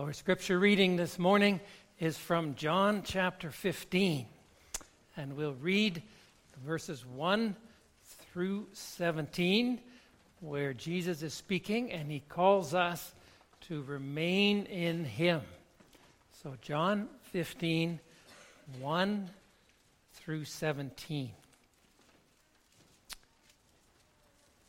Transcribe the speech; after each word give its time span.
Our 0.00 0.14
scripture 0.14 0.58
reading 0.58 0.96
this 0.96 1.18
morning 1.18 1.60
is 1.98 2.16
from 2.16 2.54
John 2.54 3.02
chapter 3.04 3.50
15, 3.50 4.24
and 5.14 5.36
we'll 5.36 5.52
read 5.60 6.02
verses 6.64 7.04
1 7.04 7.54
through 8.32 8.68
17, 8.72 9.78
where 10.40 10.72
Jesus 10.72 11.22
is 11.22 11.34
speaking 11.34 11.92
and 11.92 12.10
he 12.10 12.20
calls 12.20 12.72
us 12.72 13.12
to 13.68 13.82
remain 13.82 14.64
in 14.64 15.04
him. 15.04 15.42
So, 16.42 16.54
John 16.62 17.06
15, 17.32 18.00
1 18.80 19.30
through 20.14 20.46
17. 20.46 21.30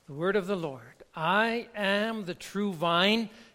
The 0.07 0.13
word 0.13 0.35
of 0.35 0.47
the 0.47 0.57
Lord 0.57 0.81
I 1.15 1.67
am 1.73 2.25
the 2.25 2.35
true 2.35 2.73
vine 2.73 3.29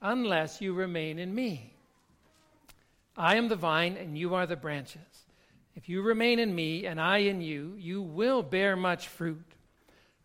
unless 0.00 0.60
you 0.60 0.72
remain 0.72 1.18
in 1.18 1.34
me. 1.34 1.74
I 3.16 3.36
am 3.36 3.48
the 3.48 3.56
vine, 3.56 3.96
and 3.96 4.16
you 4.16 4.34
are 4.34 4.46
the 4.46 4.56
branches. 4.56 5.26
If 5.76 5.88
you 5.88 6.02
remain 6.02 6.38
in 6.38 6.54
me, 6.54 6.86
and 6.86 7.00
I 7.00 7.18
in 7.18 7.40
you, 7.40 7.74
you 7.78 8.02
will 8.02 8.42
bear 8.42 8.76
much 8.76 9.08
fruit. 9.08 9.44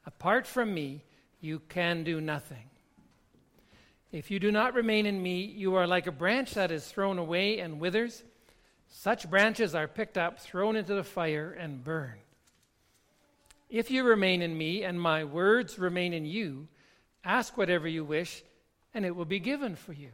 Apart 0.06 0.48
from 0.48 0.74
me, 0.74 1.04
you 1.42 1.60
can 1.70 2.04
do 2.04 2.22
nothing. 2.22 2.70
If 4.12 4.32
you 4.32 4.40
do 4.40 4.52
not 4.52 4.74
remain 4.74 5.06
in 5.06 5.22
me, 5.22 5.44
you 5.44 5.76
are 5.76 5.88
like 5.88 6.08
a 6.08 6.12
branch 6.12 6.54
that 6.54 6.72
is 6.72 6.86
thrown 6.86 7.18
away 7.18 7.60
and 7.60 7.80
withers. 7.80 8.24
Such 8.88 9.30
branches 9.30 9.76
are 9.76 9.88
picked 9.88 10.18
up, 10.18 10.40
thrown 10.40 10.76
into 10.76 10.94
the 10.94 11.04
fire, 11.04 11.52
and 11.52 11.84
burned. 11.84 12.22
If 13.70 13.92
you 13.92 14.04
remain 14.04 14.42
in 14.42 14.58
me, 14.58 14.84
and 14.84 15.02
my 15.02 15.26
words 15.26 15.78
remain 15.78 16.14
in 16.14 16.26
you, 16.26 16.68
ask 17.26 17.58
whatever 17.58 17.88
you 17.88 18.06
wish 18.06 18.44
and 18.96 19.06
it 19.06 19.16
will 19.16 19.26
be 19.26 19.40
given 19.40 19.76
for 19.76 19.94
you. 19.94 20.10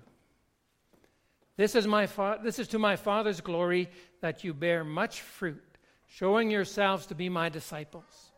This 1.55 1.75
is, 1.75 1.85
my 1.85 2.07
fa- 2.07 2.39
this 2.43 2.57
is 2.57 2.67
to 2.69 2.79
my 2.79 2.95
Father's 2.95 3.39
glory 3.39 3.89
that 4.21 4.43
you 4.43 4.53
bear 4.53 4.83
much 4.83 5.21
fruit, 5.21 5.63
showing 6.07 6.49
yourselves 6.49 7.05
to 7.05 7.15
be 7.15 7.29
my 7.29 7.47
disciples. 7.47 8.31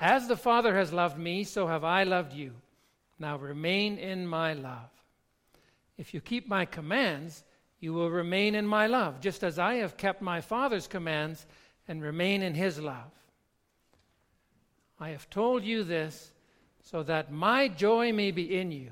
As 0.00 0.26
the 0.26 0.36
Father 0.36 0.76
has 0.76 0.92
loved 0.92 1.16
me, 1.16 1.44
so 1.44 1.68
have 1.68 1.84
I 1.84 2.02
loved 2.02 2.32
you. 2.32 2.52
Now 3.18 3.36
remain 3.36 3.96
in 3.98 4.26
my 4.26 4.54
love. 4.54 4.90
If 5.96 6.12
you 6.12 6.20
keep 6.20 6.48
my 6.48 6.64
commands, 6.64 7.44
you 7.78 7.92
will 7.92 8.10
remain 8.10 8.54
in 8.56 8.66
my 8.66 8.88
love, 8.88 9.20
just 9.20 9.44
as 9.44 9.58
I 9.58 9.74
have 9.74 9.96
kept 9.96 10.20
my 10.20 10.40
Father's 10.40 10.88
commands 10.88 11.46
and 11.86 12.02
remain 12.02 12.42
in 12.42 12.54
his 12.54 12.80
love. 12.80 13.12
I 14.98 15.10
have 15.10 15.30
told 15.30 15.62
you 15.62 15.84
this 15.84 16.29
so 16.82 17.02
that 17.02 17.32
my 17.32 17.68
joy 17.68 18.12
may 18.12 18.30
be 18.30 18.56
in 18.56 18.72
you 18.72 18.90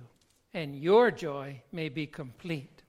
and 0.54 0.76
your 0.76 1.10
joy 1.10 1.60
may 1.72 1.88
be 1.88 2.06
complete. 2.06 2.82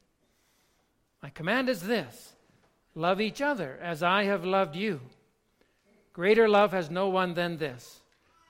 My 1.22 1.30
command 1.30 1.70
is 1.70 1.82
this 1.82 2.34
love 2.96 3.22
each 3.22 3.42
other 3.42 3.78
as 3.82 4.04
I 4.04 4.24
have 4.24 4.46
loved 4.46 4.76
you. 4.76 5.00
Greater 6.14 6.50
love 6.50 6.72
has 6.72 6.90
no 6.90 7.09
one 7.09 7.34
than 7.34 7.58
this 7.58 8.02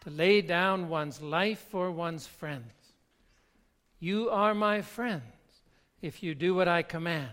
to 0.02 0.10
lay 0.10 0.42
down 0.42 0.90
one's 0.90 1.22
life 1.22 1.60
for 1.70 1.92
one's 1.92 2.26
friends. 2.26 2.72
You 4.00 4.30
are 4.30 4.56
my 4.56 4.82
friends 4.82 5.24
if 6.02 6.24
you 6.24 6.34
do 6.34 6.56
what 6.56 6.68
I 6.68 6.84
command. 6.84 7.32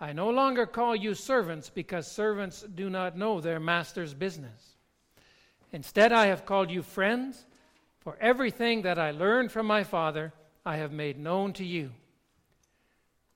I 0.00 0.12
no 0.12 0.30
longer 0.30 0.66
call 0.66 0.94
you 0.94 1.14
servants 1.14 1.70
because 1.70 2.10
servants 2.10 2.62
do 2.62 2.90
not 2.90 3.16
know 3.16 3.40
their 3.40 3.58
master's 3.58 4.14
business. 4.14 4.76
Instead, 5.72 6.12
I 6.12 6.26
have 6.26 6.46
called 6.46 6.70
you 6.70 6.82
friends 6.82 7.44
for 8.06 8.16
everything 8.20 8.82
that 8.82 9.00
I 9.00 9.10
learned 9.10 9.50
from 9.50 9.66
my 9.66 9.82
Father, 9.82 10.32
I 10.64 10.76
have 10.76 10.92
made 10.92 11.18
known 11.18 11.52
to 11.54 11.64
you. 11.64 11.90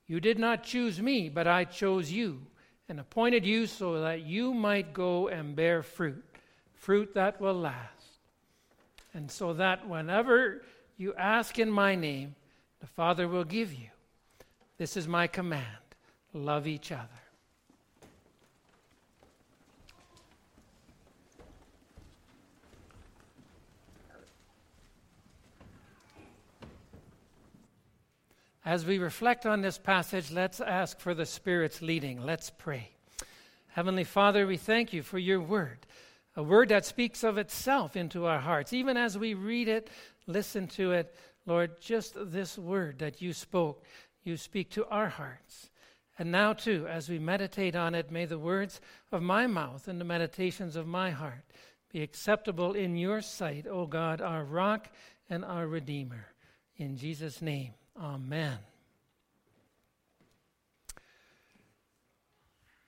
You 0.07 0.21
did 0.21 0.39
not 0.39 0.63
choose 0.63 1.03
me, 1.03 1.29
but 1.29 1.49
I 1.49 1.65
chose 1.65 2.13
you 2.13 2.43
and 2.89 3.01
appointed 3.01 3.45
you 3.45 3.67
so 3.67 4.01
that 4.03 4.23
you 4.23 4.55
might 4.55 4.95
go 4.95 5.27
and 5.27 5.57
bear 5.57 5.83
fruit, 5.83 6.25
fruit 6.73 7.15
that 7.15 7.41
will 7.41 7.59
last. 7.59 8.21
And 9.13 9.29
so 9.29 9.55
that 9.55 9.89
whenever 9.89 10.63
you 10.97 11.15
ask 11.15 11.59
in 11.59 11.69
my 11.69 11.97
name, 11.97 12.37
the 12.79 12.87
Father 12.87 13.27
will 13.27 13.43
give 13.43 13.73
you. 13.75 13.89
This 14.79 14.97
is 14.97 15.09
my 15.09 15.27
command 15.27 15.65
love 16.33 16.69
each 16.69 16.93
other. 16.93 17.20
As 28.65 28.85
we 28.85 28.99
reflect 28.99 29.47
on 29.47 29.63
this 29.63 29.79
passage, 29.79 30.31
let's 30.31 30.61
ask 30.61 31.01
for 31.01 31.15
the 31.15 31.25
Spirit's 31.25 31.81
leading. 31.81 32.23
Let's 32.23 32.51
pray. 32.51 32.91
Heavenly 33.69 34.05
Father, 34.05 34.47
we 34.47 34.59
thank 34.59 34.93
you 34.93 35.03
for 35.03 35.19
your 35.19 35.41
word, 35.41 35.87
a 36.37 36.43
word 36.43 36.69
that 36.69 36.85
speaks 36.85 37.25
of 37.25 37.39
itself 37.39 37.97
into 37.97 38.27
our 38.27 38.41
hearts. 38.41 38.75
Even 38.75 38.99
as 38.99 39.17
we 39.17 39.33
read 39.33 39.69
it, 39.69 39.89
listen 40.27 40.67
to 40.69 40.93
it, 40.93 41.15
Lord, 41.47 41.81
just 41.81 42.15
this 42.17 42.59
word 42.59 42.99
that 42.99 43.23
you 43.23 43.33
spoke, 43.33 43.83
you 44.25 44.37
speak 44.37 44.71
to 44.73 44.85
our 44.87 45.09
hearts. 45.09 45.71
And 46.19 46.31
now, 46.31 46.53
too, 46.53 46.87
as 46.87 47.09
we 47.09 47.19
meditate 47.19 47.75
on 47.75 47.95
it, 47.95 48.11
may 48.11 48.27
the 48.27 48.39
words 48.39 48.83
of 49.11 49.23
my 49.23 49.47
mouth 49.47 49.89
and 49.89 49.99
the 49.99 50.05
meditations 50.05 50.77
of 50.77 50.87
my 50.87 51.13
heart 51.13 51.45
be 51.91 52.03
acceptable 52.03 52.75
in 52.75 52.95
your 52.95 53.23
sight, 53.23 53.67
O 53.67 53.87
God, 53.87 54.21
our 54.21 54.45
rock 54.45 54.91
and 55.31 55.47
our 55.47 55.67
Redeemer. 55.67 56.27
In 56.77 56.99
Jesus' 56.99 57.41
name. 57.41 57.73
Amen. 58.01 58.57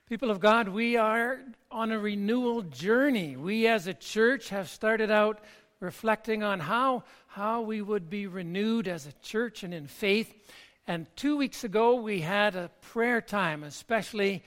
People 0.09 0.31
of 0.31 0.41
God, 0.41 0.69
we 0.69 0.97
are 0.97 1.41
on 1.71 1.93
a 1.93 1.99
renewal 1.99 2.63
journey. 2.63 3.37
We 3.37 3.67
as 3.67 3.87
a 3.87 3.93
church 3.93 4.49
have 4.49 4.71
started 4.71 5.11
out 5.11 5.41
reflecting 5.81 6.43
on 6.43 6.61
how, 6.61 7.05
how 7.27 7.61
we 7.61 7.83
would 7.83 8.09
be 8.09 8.27
renewed 8.27 8.89
as 8.89 9.07
a 9.07 9.13
church 9.23 9.63
and 9.63 9.75
in 9.75 9.87
faith. 9.87 10.33
And 10.87 11.07
two 11.15 11.37
weeks 11.37 11.63
ago, 11.63 11.97
we 11.97 12.23
had 12.23 12.57
a 12.57 12.71
prayer 12.81 13.21
time, 13.21 13.65
especially 13.65 14.43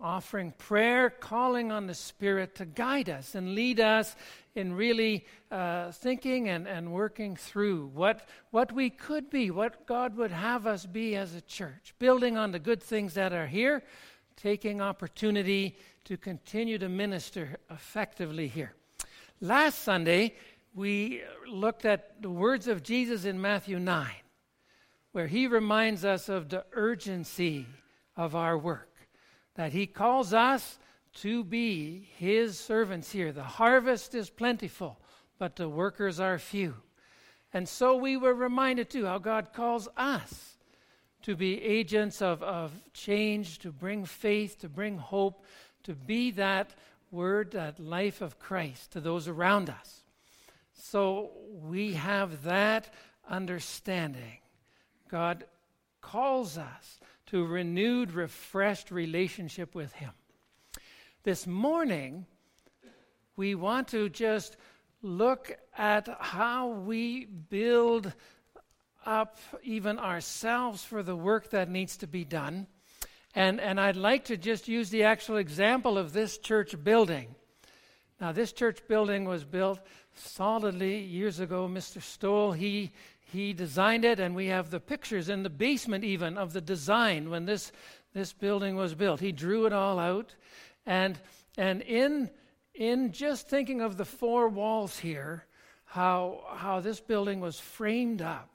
offering 0.00 0.52
prayer, 0.52 1.10
calling 1.10 1.70
on 1.70 1.86
the 1.86 1.94
Spirit 1.94 2.54
to 2.54 2.64
guide 2.64 3.10
us 3.10 3.34
and 3.34 3.54
lead 3.54 3.78
us 3.78 4.16
in 4.58 4.72
really 4.72 5.24
uh, 5.50 5.90
thinking 5.92 6.48
and, 6.48 6.66
and 6.66 6.92
working 6.92 7.36
through 7.36 7.86
what, 7.94 8.28
what 8.50 8.72
we 8.72 8.90
could 8.90 9.30
be, 9.30 9.50
what 9.50 9.86
God 9.86 10.16
would 10.16 10.30
have 10.30 10.66
us 10.66 10.84
be 10.84 11.16
as 11.16 11.34
a 11.34 11.40
church, 11.40 11.94
building 11.98 12.36
on 12.36 12.52
the 12.52 12.58
good 12.58 12.82
things 12.82 13.14
that 13.14 13.32
are 13.32 13.46
here, 13.46 13.82
taking 14.36 14.80
opportunity 14.80 15.78
to 16.04 16.16
continue 16.16 16.78
to 16.78 16.88
minister 16.88 17.56
effectively 17.70 18.48
here. 18.48 18.74
Last 19.40 19.82
Sunday, 19.82 20.34
we 20.74 21.22
looked 21.48 21.84
at 21.84 22.20
the 22.20 22.30
words 22.30 22.68
of 22.68 22.82
Jesus 22.82 23.24
in 23.24 23.40
Matthew 23.40 23.78
9, 23.78 24.08
where 25.12 25.28
he 25.28 25.46
reminds 25.46 26.04
us 26.04 26.28
of 26.28 26.48
the 26.48 26.64
urgency 26.72 27.66
of 28.16 28.34
our 28.34 28.58
work 28.58 28.88
that 29.54 29.72
he 29.72 29.86
calls 29.86 30.32
us 30.32 30.78
to 31.22 31.42
be 31.44 32.08
his 32.16 32.58
servants 32.58 33.10
here. 33.10 33.32
The 33.32 33.42
harvest 33.42 34.14
is 34.14 34.30
plentiful, 34.30 34.98
but 35.38 35.56
the 35.56 35.68
workers 35.68 36.20
are 36.20 36.38
few. 36.38 36.74
And 37.52 37.68
so 37.68 37.96
we 37.96 38.16
were 38.16 38.34
reminded 38.34 38.90
too 38.90 39.06
how 39.06 39.18
God 39.18 39.52
calls 39.52 39.88
us 39.96 40.56
to 41.22 41.34
be 41.34 41.62
agents 41.62 42.22
of, 42.22 42.42
of 42.42 42.72
change, 42.92 43.58
to 43.60 43.72
bring 43.72 44.04
faith, 44.04 44.58
to 44.60 44.68
bring 44.68 44.98
hope, 44.98 45.44
to 45.84 45.94
be 45.94 46.30
that 46.32 46.74
word, 47.10 47.52
that 47.52 47.80
life 47.80 48.20
of 48.20 48.38
Christ 48.38 48.92
to 48.92 49.00
those 49.00 49.26
around 49.26 49.70
us. 49.70 50.02
So 50.74 51.32
we 51.50 51.94
have 51.94 52.44
that 52.44 52.92
understanding. 53.28 54.38
God 55.08 55.44
calls 56.00 56.56
us 56.56 57.00
to 57.26 57.44
renewed, 57.44 58.12
refreshed 58.12 58.90
relationship 58.90 59.74
with 59.74 59.92
Him. 59.94 60.12
This 61.24 61.48
morning, 61.48 62.26
we 63.34 63.56
want 63.56 63.88
to 63.88 64.08
just 64.08 64.56
look 65.02 65.50
at 65.76 66.08
how 66.20 66.68
we 66.68 67.24
build 67.24 68.12
up 69.04 69.36
even 69.64 69.98
ourselves 69.98 70.84
for 70.84 71.02
the 71.02 71.16
work 71.16 71.50
that 71.50 71.68
needs 71.68 71.96
to 71.96 72.06
be 72.06 72.24
done. 72.24 72.68
And, 73.34 73.60
and 73.60 73.80
I'd 73.80 73.96
like 73.96 74.26
to 74.26 74.36
just 74.36 74.68
use 74.68 74.90
the 74.90 75.02
actual 75.02 75.38
example 75.38 75.98
of 75.98 76.12
this 76.12 76.38
church 76.38 76.82
building. 76.84 77.34
Now, 78.20 78.30
this 78.30 78.52
church 78.52 78.86
building 78.86 79.24
was 79.24 79.44
built 79.44 79.80
solidly 80.14 80.98
years 81.00 81.40
ago. 81.40 81.68
Mr. 81.68 82.00
Stoll, 82.00 82.52
he, 82.52 82.92
he 83.32 83.52
designed 83.52 84.04
it, 84.04 84.20
and 84.20 84.36
we 84.36 84.46
have 84.46 84.70
the 84.70 84.80
pictures 84.80 85.28
in 85.28 85.42
the 85.42 85.50
basement 85.50 86.04
even 86.04 86.38
of 86.38 86.52
the 86.52 86.60
design 86.60 87.28
when 87.28 87.44
this, 87.44 87.72
this 88.14 88.32
building 88.32 88.76
was 88.76 88.94
built. 88.94 89.18
He 89.18 89.32
drew 89.32 89.66
it 89.66 89.72
all 89.72 89.98
out. 89.98 90.36
And, 90.88 91.18
and 91.58 91.82
in, 91.82 92.30
in 92.74 93.12
just 93.12 93.46
thinking 93.46 93.82
of 93.82 93.98
the 93.98 94.06
four 94.06 94.48
walls 94.48 94.98
here, 94.98 95.44
how, 95.84 96.44
how 96.54 96.80
this 96.80 96.98
building 96.98 97.40
was 97.40 97.60
framed 97.60 98.22
up 98.22 98.48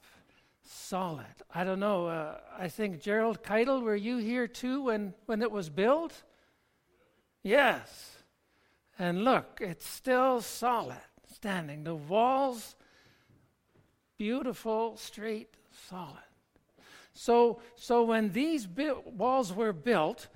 solid. 0.63 1.25
I 1.53 1.63
don't 1.63 1.79
know. 1.79 2.07
Uh, 2.07 2.39
I 2.57 2.69
think 2.69 3.01
Gerald 3.01 3.43
Keitel, 3.43 3.83
were 3.83 3.95
you 3.95 4.17
here 4.17 4.47
too 4.47 4.85
when, 4.85 5.13
when 5.27 5.43
it 5.43 5.51
was 5.51 5.69
built? 5.69 6.23
Yes. 7.43 8.17
And 8.97 9.23
look, 9.23 9.59
it's 9.61 9.87
still 9.87 10.41
solid, 10.41 10.97
standing. 11.35 11.83
The 11.83 11.95
walls, 11.95 12.75
beautiful, 14.17 14.97
straight, 14.97 15.53
solid. 15.87 16.17
So, 17.13 17.61
so 17.75 18.01
when 18.03 18.31
these 18.31 18.65
bi- 18.65 18.95
walls 19.05 19.53
were 19.53 19.73
built, 19.73 20.29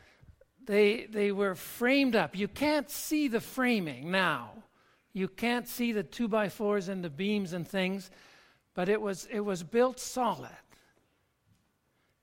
they, 0.68 1.08
they 1.10 1.31
were 1.31 1.56
framed 1.56 2.16
up. 2.16 2.38
You 2.38 2.48
can't 2.48 2.90
see 2.92 3.28
the 3.28 3.40
framing 3.40 4.12
now. 4.12 4.52
You 5.14 5.28
can't 5.28 5.68
see 5.68 5.94
the 5.94 6.04
two 6.04 6.28
by 6.28 6.50
fours 6.50 6.90
and 6.90 7.04
the 7.04 7.10
beams 7.10 7.54
and 7.54 7.68
things, 7.68 8.12
but 8.75 8.88
it 8.90 9.02
was, 9.02 9.28
it 9.31 9.40
was 9.40 9.64
built 9.64 10.00
solid. 10.00 10.52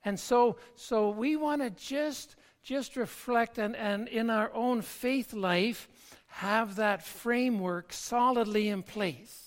And 0.04 0.20
so, 0.20 0.58
so 0.76 1.08
we 1.10 1.34
want 1.34 1.62
to 1.62 1.70
just, 1.70 2.36
just 2.62 2.96
reflect 2.96 3.58
and, 3.58 3.74
and 3.74 4.06
in 4.08 4.30
our 4.30 4.52
own 4.54 4.82
faith 4.82 5.32
life 5.32 5.88
have 6.26 6.76
that 6.76 7.02
framework 7.02 7.92
solidly 7.92 8.68
in 8.68 8.82
place. 8.82 9.43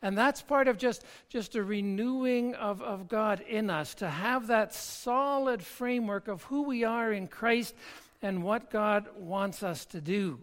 And 0.00 0.16
that's 0.16 0.42
part 0.42 0.68
of 0.68 0.78
just, 0.78 1.04
just 1.28 1.56
a 1.56 1.62
renewing 1.62 2.54
of, 2.54 2.82
of 2.82 3.08
God 3.08 3.40
in 3.40 3.68
us, 3.68 3.94
to 3.96 4.08
have 4.08 4.46
that 4.46 4.74
solid 4.74 5.62
framework 5.62 6.28
of 6.28 6.44
who 6.44 6.62
we 6.62 6.84
are 6.84 7.12
in 7.12 7.26
Christ 7.26 7.74
and 8.22 8.42
what 8.42 8.70
God 8.70 9.08
wants 9.16 9.62
us 9.62 9.84
to 9.86 10.00
do 10.00 10.38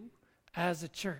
as 0.54 0.82
a 0.82 0.88
church. 0.88 1.18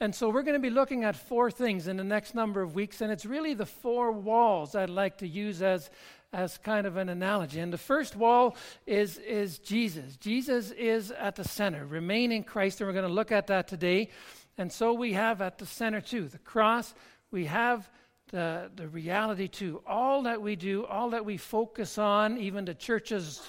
And 0.00 0.14
so 0.14 0.28
we're 0.28 0.42
going 0.42 0.54
to 0.54 0.60
be 0.60 0.70
looking 0.70 1.04
at 1.04 1.14
four 1.14 1.50
things 1.50 1.86
in 1.86 1.96
the 1.96 2.04
next 2.04 2.34
number 2.34 2.62
of 2.62 2.74
weeks, 2.74 3.00
and 3.00 3.12
it's 3.12 3.24
really 3.24 3.54
the 3.54 3.66
four 3.66 4.10
walls 4.10 4.74
I'd 4.74 4.90
like 4.90 5.18
to 5.18 5.28
use 5.28 5.62
as, 5.62 5.88
as 6.32 6.58
kind 6.58 6.84
of 6.84 6.96
an 6.96 7.08
analogy. 7.08 7.60
And 7.60 7.72
the 7.72 7.78
first 7.78 8.16
wall 8.16 8.56
is, 8.86 9.18
is 9.18 9.58
Jesus. 9.58 10.16
Jesus 10.16 10.72
is 10.72 11.12
at 11.12 11.36
the 11.36 11.44
center. 11.44 11.86
Remain 11.86 12.32
in 12.32 12.42
Christ, 12.42 12.80
and 12.80 12.88
we're 12.88 12.92
going 12.92 13.08
to 13.08 13.12
look 13.14 13.30
at 13.30 13.46
that 13.46 13.68
today. 13.68 14.10
And 14.56 14.72
so 14.72 14.92
we 14.92 15.14
have 15.14 15.40
at 15.40 15.58
the 15.58 15.66
center 15.66 16.00
too 16.00 16.28
the 16.28 16.38
cross, 16.38 16.94
we 17.30 17.46
have 17.46 17.88
the, 18.30 18.70
the 18.74 18.88
reality 18.88 19.48
too. 19.48 19.82
All 19.86 20.22
that 20.22 20.40
we 20.40 20.56
do, 20.56 20.84
all 20.86 21.10
that 21.10 21.24
we 21.24 21.36
focus 21.36 21.98
on, 21.98 22.38
even 22.38 22.64
the 22.64 22.74
church's 22.74 23.40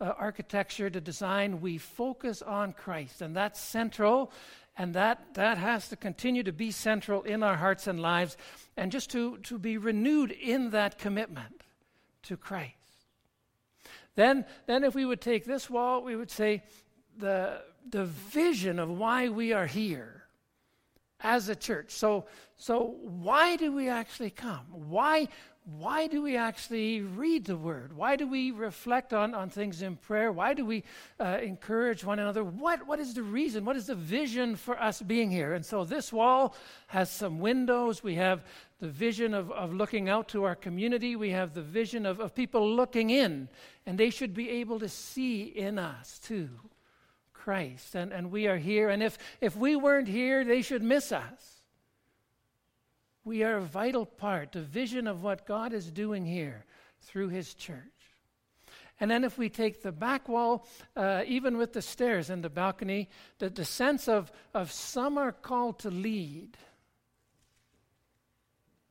uh, 0.00 0.12
architecture, 0.18 0.88
the 0.88 1.00
design, 1.00 1.60
we 1.60 1.78
focus 1.78 2.42
on 2.42 2.72
Christ. 2.72 3.20
And 3.22 3.36
that's 3.36 3.60
central, 3.60 4.32
and 4.76 4.94
that, 4.94 5.34
that 5.34 5.58
has 5.58 5.88
to 5.88 5.96
continue 5.96 6.42
to 6.42 6.52
be 6.52 6.70
central 6.70 7.22
in 7.22 7.42
our 7.42 7.56
hearts 7.56 7.86
and 7.86 8.00
lives, 8.00 8.36
and 8.76 8.90
just 8.90 9.10
to, 9.10 9.38
to 9.38 9.58
be 9.58 9.76
renewed 9.76 10.30
in 10.30 10.70
that 10.70 10.98
commitment 10.98 11.64
to 12.22 12.36
Christ. 12.36 12.74
Then, 14.14 14.44
then 14.66 14.84
if 14.84 14.94
we 14.94 15.04
would 15.04 15.20
take 15.20 15.44
this 15.44 15.68
wall, 15.68 16.02
we 16.02 16.16
would 16.16 16.30
say 16.30 16.62
the, 17.18 17.60
the 17.88 18.04
vision 18.04 18.78
of 18.78 18.88
why 18.88 19.28
we 19.28 19.52
are 19.52 19.66
here 19.66 20.19
as 21.22 21.48
a 21.48 21.56
church. 21.56 21.92
So, 21.92 22.26
so 22.56 22.96
why 23.02 23.56
do 23.56 23.72
we 23.72 23.88
actually 23.88 24.30
come? 24.30 24.66
Why, 24.70 25.28
why 25.64 26.06
do 26.06 26.22
we 26.22 26.36
actually 26.36 27.02
read 27.02 27.44
the 27.44 27.56
word? 27.56 27.94
Why 27.94 28.16
do 28.16 28.26
we 28.26 28.50
reflect 28.50 29.12
on, 29.12 29.34
on 29.34 29.50
things 29.50 29.82
in 29.82 29.96
prayer? 29.96 30.32
Why 30.32 30.54
do 30.54 30.64
we 30.64 30.84
uh, 31.18 31.38
encourage 31.42 32.04
one 32.04 32.18
another? 32.18 32.42
What, 32.42 32.86
what 32.86 32.98
is 32.98 33.14
the 33.14 33.22
reason? 33.22 33.64
What 33.64 33.76
is 33.76 33.86
the 33.86 33.94
vision 33.94 34.56
for 34.56 34.80
us 34.80 35.02
being 35.02 35.30
here? 35.30 35.54
And 35.54 35.64
so 35.64 35.84
this 35.84 36.12
wall 36.12 36.54
has 36.88 37.10
some 37.10 37.40
windows. 37.40 38.02
We 38.02 38.16
have 38.16 38.44
the 38.80 38.88
vision 38.88 39.34
of, 39.34 39.50
of 39.52 39.74
looking 39.74 40.08
out 40.08 40.28
to 40.28 40.44
our 40.44 40.54
community. 40.54 41.16
We 41.16 41.30
have 41.30 41.54
the 41.54 41.62
vision 41.62 42.06
of, 42.06 42.20
of 42.20 42.34
people 42.34 42.68
looking 42.74 43.10
in, 43.10 43.48
and 43.86 43.98
they 43.98 44.10
should 44.10 44.34
be 44.34 44.48
able 44.50 44.80
to 44.80 44.88
see 44.88 45.42
in 45.42 45.78
us 45.78 46.18
too 46.18 46.48
Christ. 47.42 47.94
And, 47.94 48.12
and 48.12 48.30
we 48.30 48.46
are 48.46 48.58
here. 48.58 48.90
And 48.90 49.02
if, 49.02 49.16
if 49.40 49.56
we 49.56 49.74
weren't 49.76 50.08
here, 50.08 50.44
they 50.44 50.60
should 50.62 50.82
miss 50.82 51.10
us. 51.10 51.62
We 53.24 53.42
are 53.44 53.56
a 53.56 53.62
vital 53.62 54.04
part, 54.04 54.52
the 54.52 54.60
vision 54.60 55.06
of 55.06 55.22
what 55.22 55.46
God 55.46 55.72
is 55.72 55.90
doing 55.90 56.24
here 56.24 56.64
through 57.00 57.28
His 57.28 57.54
church. 57.54 57.82
And 58.98 59.10
then, 59.10 59.24
if 59.24 59.38
we 59.38 59.48
take 59.48 59.82
the 59.82 59.92
back 59.92 60.28
wall, 60.28 60.66
uh, 60.94 61.22
even 61.26 61.56
with 61.56 61.72
the 61.72 61.80
stairs 61.80 62.28
and 62.28 62.44
the 62.44 62.50
balcony, 62.50 63.08
the, 63.38 63.48
the 63.48 63.64
sense 63.64 64.08
of, 64.08 64.30
of 64.52 64.70
some 64.70 65.16
are 65.16 65.32
called 65.32 65.78
to 65.80 65.90
lead. 65.90 66.58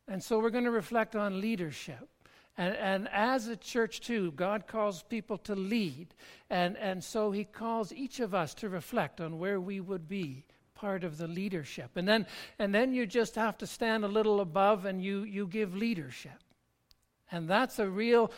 And 0.08 0.24
so, 0.24 0.40
we're 0.40 0.50
going 0.50 0.64
to 0.64 0.72
reflect 0.72 1.16
on 1.16 1.40
leadership. 1.40 2.10
And, 2.60 2.76
and 2.76 3.10
as 3.14 3.48
a 3.48 3.56
church, 3.56 4.02
too, 4.02 4.34
God 4.34 4.68
calls 4.68 5.02
people 5.04 5.38
to 5.40 5.56
lead. 5.56 6.14
And, 6.50 6.76
and 6.76 7.02
so 7.02 7.32
He 7.32 7.46
calls 7.46 7.94
each 7.94 8.20
of 8.20 8.36
us 8.36 8.54
to 8.56 8.68
reflect 8.68 9.22
on 9.22 9.40
where 9.40 9.62
we 9.62 9.80
would 9.80 10.10
be 10.10 10.44
part 10.76 11.06
of 11.06 11.18
the 11.18 11.28
leadership. 11.28 11.92
And 11.96 12.06
then, 12.06 12.28
and 12.60 12.76
then 12.76 12.94
you 12.94 13.06
just 13.06 13.36
have 13.36 13.58
to 13.60 13.66
stand 13.66 14.04
a 14.04 14.10
little 14.10 14.42
above 14.42 14.84
and 14.84 15.02
you, 15.02 15.24
you 15.24 15.48
give 15.48 15.74
leadership. 15.74 16.44
And 17.32 17.48
that's 17.48 17.80
a 17.80 17.90
real 17.90 18.30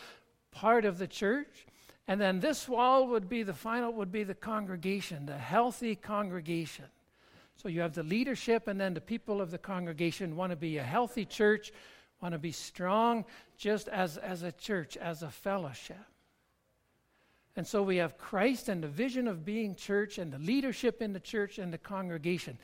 part 0.52 0.84
of 0.84 0.98
the 0.98 1.08
church. 1.08 1.66
And 2.06 2.20
then 2.20 2.38
this 2.38 2.68
wall 2.68 3.08
would 3.08 3.28
be 3.28 3.42
the 3.42 3.52
final, 3.52 3.92
would 3.92 4.12
be 4.12 4.22
the 4.22 4.34
congregation, 4.34 5.26
the 5.26 5.36
healthy 5.36 5.96
congregation. 5.96 6.84
So 7.56 7.68
you 7.68 7.80
have 7.80 7.94
the 7.94 8.04
leadership, 8.04 8.68
and 8.68 8.80
then 8.80 8.94
the 8.94 9.00
people 9.00 9.40
of 9.40 9.50
the 9.50 9.58
congregation 9.58 10.36
want 10.36 10.50
to 10.50 10.56
be 10.56 10.78
a 10.78 10.82
healthy 10.84 11.24
church 11.24 11.72
want 12.22 12.32
to 12.32 12.38
be 12.38 12.52
strong 12.52 13.24
just 13.58 13.88
as, 13.88 14.16
as 14.16 14.42
a 14.42 14.52
church, 14.52 14.96
as 14.96 15.22
a 15.22 15.30
fellowship. 15.30 15.96
And 17.56 17.66
so 17.66 17.82
we 17.82 17.96
have 17.96 18.16
Christ 18.16 18.68
and 18.68 18.82
the 18.82 18.88
vision 18.88 19.28
of 19.28 19.44
being 19.44 19.74
church 19.74 20.16
and 20.18 20.32
the 20.32 20.38
leadership 20.38 21.02
in 21.02 21.12
the 21.12 21.20
church 21.20 21.58
and 21.58 21.72
the 21.72 21.78
congregation. 21.78 22.58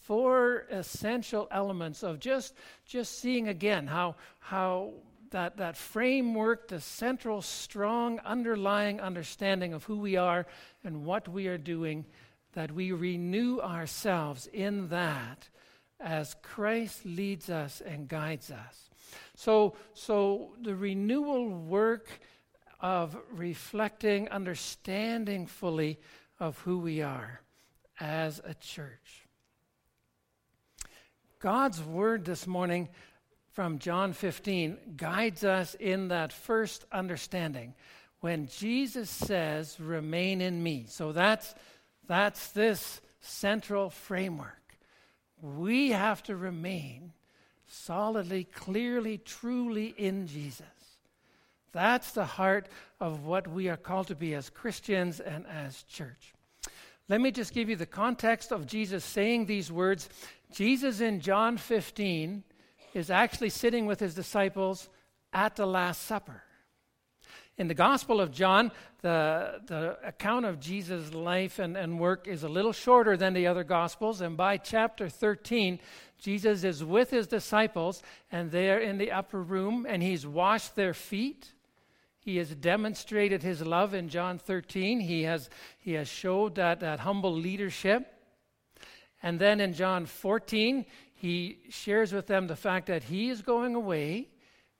Four 0.00 0.66
essential 0.70 1.48
elements 1.50 2.02
of 2.02 2.20
just, 2.20 2.54
just 2.84 3.18
seeing 3.18 3.48
again 3.48 3.86
how, 3.86 4.16
how 4.40 4.92
that, 5.30 5.56
that 5.56 5.76
framework, 5.76 6.68
the 6.68 6.80
central, 6.80 7.40
strong, 7.42 8.18
underlying 8.20 9.00
understanding 9.00 9.72
of 9.72 9.84
who 9.84 9.98
we 9.98 10.16
are 10.16 10.46
and 10.84 11.04
what 11.04 11.28
we 11.28 11.46
are 11.46 11.58
doing, 11.58 12.04
that 12.52 12.72
we 12.72 12.92
renew 12.92 13.60
ourselves 13.60 14.48
in 14.52 14.88
that 14.88 15.48
as 15.98 16.36
Christ 16.42 17.04
leads 17.06 17.48
us 17.48 17.80
and 17.80 18.06
guides 18.06 18.50
us. 18.50 18.90
So, 19.34 19.76
so 19.94 20.52
the 20.62 20.74
renewal 20.74 21.48
work 21.48 22.08
of 22.80 23.16
reflecting, 23.32 24.28
understanding 24.28 25.46
fully 25.46 25.98
of 26.38 26.58
who 26.60 26.78
we 26.78 27.02
are 27.02 27.40
as 27.98 28.40
a 28.44 28.54
church. 28.54 29.26
God's 31.38 31.82
word 31.82 32.24
this 32.24 32.46
morning 32.46 32.88
from 33.52 33.78
John 33.78 34.12
15 34.12 34.76
guides 34.96 35.44
us 35.44 35.74
in 35.74 36.08
that 36.08 36.32
first 36.32 36.84
understanding 36.92 37.74
when 38.20 38.48
Jesus 38.48 39.08
says, 39.08 39.78
Remain 39.80 40.40
in 40.40 40.62
me. 40.62 40.86
So 40.88 41.12
that's, 41.12 41.54
that's 42.06 42.48
this 42.52 43.00
central 43.20 43.90
framework. 43.90 44.76
We 45.40 45.90
have 45.90 46.22
to 46.24 46.36
remain 46.36 47.05
solidly, 47.66 48.44
clearly, 48.44 49.18
truly 49.18 49.94
in 49.96 50.26
Jesus. 50.26 50.66
That's 51.72 52.12
the 52.12 52.24
heart 52.24 52.68
of 53.00 53.26
what 53.26 53.48
we 53.48 53.68
are 53.68 53.76
called 53.76 54.06
to 54.08 54.14
be 54.14 54.34
as 54.34 54.48
Christians 54.48 55.20
and 55.20 55.46
as 55.46 55.82
church. 55.82 56.32
Let 57.08 57.20
me 57.20 57.30
just 57.30 57.52
give 57.52 57.68
you 57.68 57.76
the 57.76 57.86
context 57.86 58.50
of 58.50 58.66
Jesus 58.66 59.04
saying 59.04 59.46
these 59.46 59.70
words. 59.70 60.08
Jesus 60.52 61.00
in 61.00 61.20
John 61.20 61.56
15 61.56 62.42
is 62.94 63.10
actually 63.10 63.50
sitting 63.50 63.86
with 63.86 64.00
his 64.00 64.14
disciples 64.14 64.88
at 65.32 65.54
the 65.54 65.66
Last 65.66 66.02
Supper. 66.02 66.42
In 67.58 67.68
the 67.68 67.74
Gospel 67.74 68.20
of 68.20 68.32
John, 68.32 68.70
the, 69.00 69.62
the 69.66 69.96
account 70.06 70.44
of 70.44 70.60
Jesus' 70.60 71.14
life 71.14 71.58
and, 71.58 71.74
and 71.74 71.98
work 71.98 72.28
is 72.28 72.42
a 72.42 72.50
little 72.50 72.72
shorter 72.72 73.16
than 73.16 73.32
the 73.32 73.46
other 73.46 73.64
Gospels, 73.64 74.20
and 74.20 74.36
by 74.36 74.58
chapter 74.58 75.08
13, 75.08 75.80
Jesus 76.18 76.64
is 76.64 76.84
with 76.84 77.10
his 77.10 77.26
disciples, 77.26 78.02
and 78.30 78.50
they're 78.50 78.80
in 78.80 78.98
the 78.98 79.10
upper 79.10 79.42
room, 79.42 79.86
and 79.88 80.02
he's 80.02 80.26
washed 80.26 80.76
their 80.76 80.92
feet. 80.92 81.54
He 82.18 82.36
has 82.36 82.54
demonstrated 82.54 83.42
his 83.42 83.62
love 83.62 83.94
in 83.94 84.10
John 84.10 84.36
13. 84.36 85.00
He 85.00 85.22
has, 85.22 85.48
he 85.78 85.92
has 85.92 86.08
showed 86.08 86.56
that, 86.56 86.80
that 86.80 87.00
humble 87.00 87.32
leadership. 87.32 88.12
And 89.22 89.38
then 89.38 89.60
in 89.60 89.72
John 89.72 90.04
14, 90.04 90.84
he 91.14 91.60
shares 91.70 92.12
with 92.12 92.26
them 92.26 92.48
the 92.48 92.56
fact 92.56 92.88
that 92.88 93.04
he 93.04 93.30
is 93.30 93.40
going 93.40 93.74
away, 93.74 94.28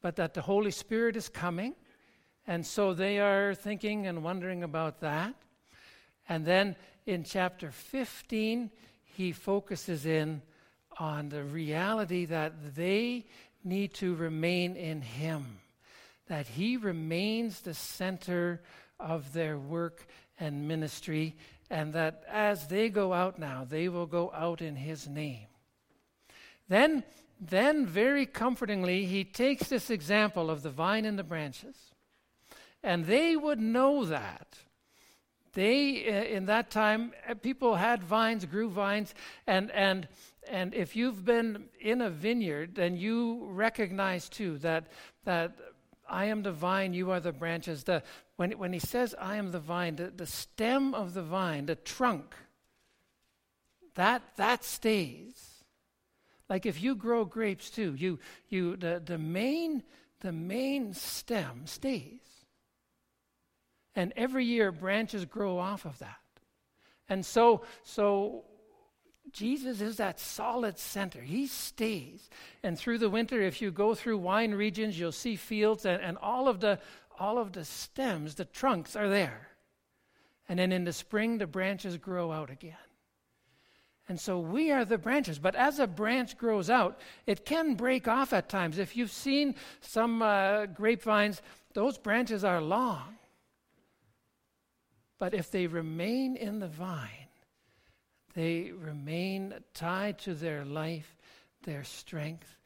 but 0.02 0.16
that 0.16 0.34
the 0.34 0.42
Holy 0.42 0.70
Spirit 0.70 1.16
is 1.16 1.30
coming. 1.30 1.74
And 2.46 2.64
so 2.64 2.94
they 2.94 3.18
are 3.18 3.54
thinking 3.54 4.06
and 4.06 4.22
wondering 4.22 4.62
about 4.62 5.00
that. 5.00 5.34
And 6.28 6.44
then 6.44 6.76
in 7.06 7.24
chapter 7.24 7.70
15, 7.70 8.70
he 9.04 9.32
focuses 9.32 10.06
in 10.06 10.42
on 10.98 11.28
the 11.28 11.44
reality 11.44 12.24
that 12.26 12.74
they 12.74 13.26
need 13.64 13.94
to 13.94 14.14
remain 14.14 14.76
in 14.76 15.00
him, 15.02 15.58
that 16.28 16.46
he 16.46 16.76
remains 16.76 17.60
the 17.60 17.74
center 17.74 18.60
of 18.98 19.32
their 19.32 19.58
work 19.58 20.06
and 20.38 20.68
ministry, 20.68 21.36
and 21.70 21.92
that 21.92 22.24
as 22.28 22.68
they 22.68 22.88
go 22.88 23.12
out 23.12 23.38
now, 23.38 23.66
they 23.68 23.88
will 23.88 24.06
go 24.06 24.32
out 24.34 24.62
in 24.62 24.76
his 24.76 25.08
name. 25.08 25.46
Then, 26.68 27.04
then 27.40 27.86
very 27.86 28.26
comfortingly, 28.26 29.06
he 29.06 29.24
takes 29.24 29.68
this 29.68 29.90
example 29.90 30.50
of 30.50 30.62
the 30.62 30.70
vine 30.70 31.04
and 31.04 31.18
the 31.18 31.24
branches, 31.24 31.76
and 32.86 33.04
they 33.04 33.36
would 33.36 33.58
know 33.58 34.04
that. 34.04 34.58
They, 35.54 36.28
in 36.30 36.46
that 36.46 36.70
time, 36.70 37.12
uh, 37.28 37.34
people 37.34 37.74
had 37.74 38.04
vines, 38.04 38.44
grew 38.44 38.70
vines, 38.70 39.12
and, 39.46 39.72
and, 39.72 40.06
and 40.48 40.72
if 40.72 40.94
you've 40.94 41.24
been 41.24 41.64
in 41.80 42.00
a 42.00 42.10
vineyard, 42.10 42.76
then 42.76 42.96
you 42.96 43.48
recognize 43.50 44.28
too 44.28 44.58
that, 44.58 44.86
that 45.24 45.56
I 46.08 46.26
am 46.26 46.44
the 46.44 46.52
vine, 46.52 46.92
you 46.92 47.10
are 47.10 47.18
the 47.18 47.32
branches. 47.32 47.82
The, 47.82 48.04
when, 48.36 48.52
when 48.52 48.72
he 48.72 48.78
says, 48.78 49.16
I 49.18 49.36
am 49.36 49.50
the 49.50 49.58
vine, 49.58 49.96
the, 49.96 50.12
the 50.14 50.26
stem 50.26 50.94
of 50.94 51.12
the 51.14 51.22
vine, 51.22 51.66
the 51.66 51.74
trunk, 51.74 52.36
that, 53.96 54.22
that 54.36 54.62
stays. 54.62 55.64
Like 56.48 56.66
if 56.66 56.80
you 56.80 56.94
grow 56.94 57.24
grapes 57.24 57.68
too, 57.68 57.96
you, 57.96 58.20
you, 58.48 58.76
the, 58.76 59.02
the, 59.04 59.18
main, 59.18 59.82
the 60.20 60.32
main 60.32 60.94
stem 60.94 61.62
stays. 61.64 62.20
And 63.96 64.12
every 64.14 64.44
year 64.44 64.70
branches 64.70 65.24
grow 65.24 65.58
off 65.58 65.84
of 65.84 65.98
that. 65.98 66.18
And 67.08 67.24
so, 67.26 67.62
so 67.82 68.44
Jesus 69.32 69.80
is 69.80 69.96
that 69.96 70.20
solid 70.20 70.78
center. 70.78 71.20
He 71.20 71.46
stays. 71.46 72.30
And 72.62 72.78
through 72.78 72.98
the 72.98 73.10
winter, 73.10 73.40
if 73.40 73.60
you 73.60 73.70
go 73.70 73.94
through 73.94 74.18
wine 74.18 74.52
regions, 74.52 74.98
you'll 74.98 75.12
see 75.12 75.34
fields 75.34 75.84
and, 75.84 76.00
and 76.02 76.18
all 76.18 76.46
of 76.48 76.60
the 76.60 76.78
all 77.18 77.38
of 77.38 77.52
the 77.52 77.64
stems, 77.64 78.34
the 78.34 78.44
trunks 78.44 78.94
are 78.94 79.08
there. 79.08 79.48
And 80.48 80.58
then 80.58 80.70
in 80.70 80.84
the 80.84 80.92
spring, 80.92 81.38
the 81.38 81.46
branches 81.46 81.96
grow 81.96 82.30
out 82.30 82.50
again. 82.50 82.76
And 84.08 84.20
so 84.20 84.38
we 84.38 84.70
are 84.70 84.84
the 84.84 84.98
branches. 84.98 85.38
But 85.38 85.56
as 85.56 85.80
a 85.80 85.86
branch 85.86 86.38
grows 86.38 86.70
out, 86.70 87.00
it 87.26 87.44
can 87.44 87.74
break 87.74 88.06
off 88.06 88.32
at 88.32 88.48
times. 88.48 88.78
If 88.78 88.96
you've 88.96 89.10
seen 89.10 89.56
some 89.80 90.22
uh, 90.22 90.66
grapevines, 90.66 91.42
those 91.72 91.98
branches 91.98 92.44
are 92.44 92.60
long. 92.60 93.15
But 95.18 95.34
if 95.34 95.50
they 95.50 95.66
remain 95.66 96.36
in 96.36 96.58
the 96.58 96.68
vine, 96.68 97.28
they 98.34 98.72
remain 98.72 99.54
tied 99.72 100.18
to 100.20 100.34
their 100.34 100.64
life, 100.64 101.16
their 101.62 101.84
strength, 101.84 102.58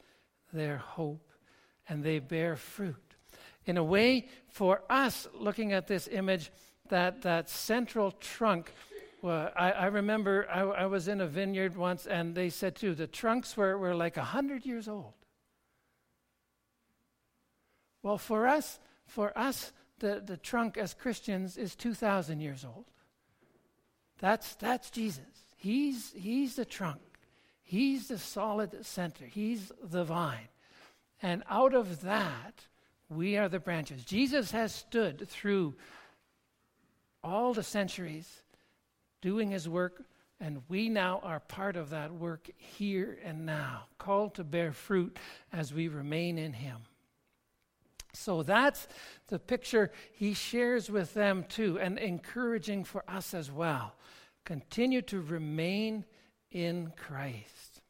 their 0.51 0.77
hope, 0.77 1.31
and 1.87 2.03
they 2.03 2.19
bear 2.19 2.55
fruit. 2.55 3.15
In 3.65 3.77
a 3.77 3.83
way, 3.83 4.27
for 4.49 4.81
us, 4.89 5.27
looking 5.33 5.71
at 5.71 5.87
this 5.87 6.09
image, 6.11 6.51
that, 6.89 7.21
that 7.21 7.49
central 7.49 8.11
trunk 8.11 8.71
well, 9.21 9.51
I, 9.55 9.71
I 9.71 9.85
remember 9.87 10.47
I, 10.49 10.61
I, 10.61 10.85
was 10.87 11.07
in 11.07 11.21
a 11.21 11.27
vineyard 11.27 11.77
once, 11.77 12.07
and 12.07 12.33
they 12.33 12.49
said 12.49 12.75
too 12.75 12.95
the 12.95 13.05
trunks 13.05 13.55
were, 13.55 13.77
were 13.77 13.93
like 13.93 14.17
a 14.17 14.23
hundred 14.23 14.65
years 14.65 14.87
old. 14.87 15.13
Well, 18.01 18.17
for 18.17 18.47
us, 18.47 18.79
for 19.05 19.37
us, 19.37 19.71
the, 20.01 20.21
the 20.23 20.35
trunk 20.35 20.77
as 20.77 20.93
Christians 20.93 21.57
is 21.57 21.75
two 21.75 21.93
thousand 21.93 22.41
years 22.41 22.65
old. 22.65 22.85
That's 24.19 24.55
that's 24.55 24.91
Jesus. 24.91 25.23
He's 25.55 26.11
he's 26.13 26.55
the 26.57 26.65
trunk. 26.65 26.99
He's 27.63 28.09
the 28.09 28.17
solid 28.17 28.85
center. 28.85 29.25
He's 29.25 29.71
the 29.81 30.03
vine. 30.03 30.49
And 31.21 31.43
out 31.49 31.73
of 31.73 32.01
that, 32.01 32.65
we 33.09 33.37
are 33.37 33.47
the 33.47 33.59
branches. 33.59 34.03
Jesus 34.03 34.51
has 34.51 34.75
stood 34.75 35.29
through 35.29 35.75
all 37.23 37.53
the 37.53 37.63
centuries 37.63 38.41
doing 39.21 39.51
his 39.51 39.69
work, 39.69 40.03
and 40.39 40.63
we 40.67 40.89
now 40.89 41.21
are 41.23 41.39
part 41.39 41.75
of 41.75 41.91
that 41.91 42.11
work 42.11 42.49
here 42.57 43.19
and 43.23 43.45
now, 43.45 43.83
called 43.99 44.33
to 44.35 44.43
bear 44.43 44.71
fruit 44.71 45.17
as 45.53 45.73
we 45.73 45.87
remain 45.87 46.37
in 46.37 46.53
him. 46.53 46.77
So 48.13 48.43
that's 48.43 48.87
the 49.27 49.39
picture 49.39 49.91
he 50.13 50.33
shares 50.33 50.89
with 50.89 51.13
them 51.13 51.45
too, 51.47 51.79
and 51.79 51.97
encouraging 51.97 52.83
for 52.83 53.03
us 53.07 53.33
as 53.33 53.51
well. 53.51 53.95
Continue 54.43 55.01
to 55.03 55.21
remain 55.21 56.05
in 56.51 56.91
Christ. 56.97 57.81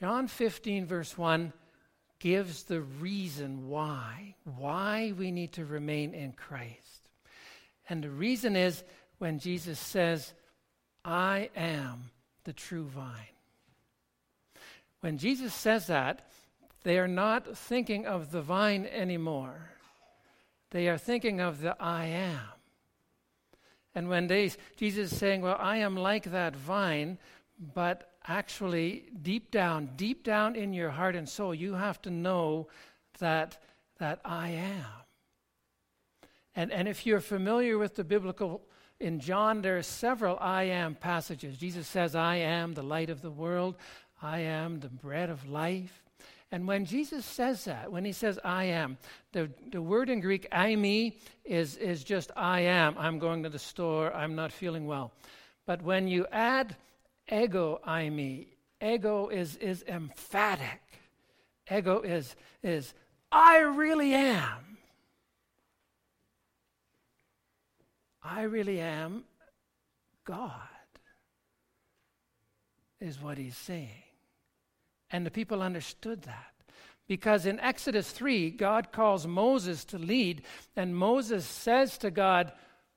John 0.00 0.28
15, 0.28 0.86
verse 0.86 1.18
1 1.18 1.52
gives 2.20 2.64
the 2.64 2.80
reason 2.80 3.68
why, 3.68 4.34
why 4.44 5.12
we 5.16 5.30
need 5.30 5.52
to 5.52 5.64
remain 5.64 6.14
in 6.14 6.32
Christ. 6.32 7.08
And 7.88 8.02
the 8.02 8.10
reason 8.10 8.56
is 8.56 8.84
when 9.18 9.38
Jesus 9.38 9.78
says, 9.78 10.34
I 11.04 11.50
am 11.56 12.10
the 12.44 12.52
true 12.52 12.84
vine. 12.84 13.14
When 15.00 15.18
Jesus 15.18 15.54
says 15.54 15.86
that, 15.86 16.28
they 16.88 16.98
are 16.98 17.06
not 17.06 17.54
thinking 17.54 18.06
of 18.06 18.30
the 18.30 18.40
vine 18.40 18.86
anymore. 18.86 19.72
They 20.70 20.88
are 20.88 20.96
thinking 20.96 21.38
of 21.38 21.60
the 21.60 21.76
I 21.78 22.06
am. 22.06 22.40
And 23.94 24.08
when 24.08 24.26
they, 24.26 24.52
Jesus 24.78 25.12
is 25.12 25.18
saying, 25.18 25.42
Well, 25.42 25.58
I 25.60 25.76
am 25.76 25.98
like 25.98 26.24
that 26.30 26.56
vine, 26.56 27.18
but 27.74 28.14
actually, 28.26 29.04
deep 29.20 29.50
down, 29.50 29.90
deep 29.96 30.24
down 30.24 30.56
in 30.56 30.72
your 30.72 30.88
heart 30.88 31.14
and 31.14 31.28
soul, 31.28 31.54
you 31.54 31.74
have 31.74 32.00
to 32.02 32.10
know 32.10 32.68
that, 33.18 33.58
that 33.98 34.20
I 34.24 34.48
am. 34.48 34.86
And, 36.56 36.72
and 36.72 36.88
if 36.88 37.04
you're 37.04 37.20
familiar 37.20 37.76
with 37.76 37.96
the 37.96 38.04
biblical, 38.04 38.62
in 38.98 39.20
John, 39.20 39.60
there 39.60 39.76
are 39.76 39.82
several 39.82 40.38
I 40.40 40.62
am 40.62 40.94
passages. 40.94 41.58
Jesus 41.58 41.86
says, 41.86 42.14
I 42.14 42.36
am 42.36 42.72
the 42.72 42.82
light 42.82 43.10
of 43.10 43.20
the 43.20 43.30
world, 43.30 43.76
I 44.22 44.40
am 44.40 44.80
the 44.80 44.88
bread 44.88 45.28
of 45.28 45.46
life. 45.46 46.07
And 46.50 46.66
when 46.66 46.86
Jesus 46.86 47.26
says 47.26 47.64
that, 47.64 47.92
when 47.92 48.04
he 48.04 48.12
says 48.12 48.38
I 48.42 48.64
am, 48.64 48.96
the, 49.32 49.50
the 49.70 49.82
word 49.82 50.08
in 50.08 50.20
Greek, 50.20 50.50
eimi, 50.50 51.18
is, 51.44 51.76
is 51.76 52.02
just 52.02 52.30
I 52.36 52.60
am. 52.60 52.96
I'm 52.96 53.18
going 53.18 53.42
to 53.42 53.50
the 53.50 53.58
store, 53.58 54.12
I'm 54.14 54.34
not 54.34 54.52
feeling 54.52 54.86
well. 54.86 55.12
But 55.66 55.82
when 55.82 56.08
you 56.08 56.26
add 56.32 56.76
ego 57.30 57.80
eimi, 57.86 58.46
ego 58.82 59.28
is, 59.28 59.56
is 59.56 59.84
emphatic. 59.86 60.80
Ego 61.70 62.00
is, 62.00 62.34
is 62.62 62.94
I 63.30 63.58
really 63.58 64.14
am. 64.14 64.78
I 68.22 68.42
really 68.42 68.80
am 68.80 69.24
God, 70.24 70.52
is 73.00 73.20
what 73.20 73.38
he's 73.38 73.56
saying. 73.56 74.07
And 75.10 75.24
the 75.24 75.30
people 75.30 75.62
understood 75.62 76.22
that. 76.22 76.52
Because 77.06 77.46
in 77.46 77.58
Exodus 77.60 78.10
3, 78.10 78.50
God 78.50 78.92
calls 78.92 79.26
Moses 79.26 79.84
to 79.86 79.98
lead, 79.98 80.42
and 80.76 80.94
Moses 80.94 81.46
says 81.46 81.96
to 81.98 82.10
God, 82.10 82.52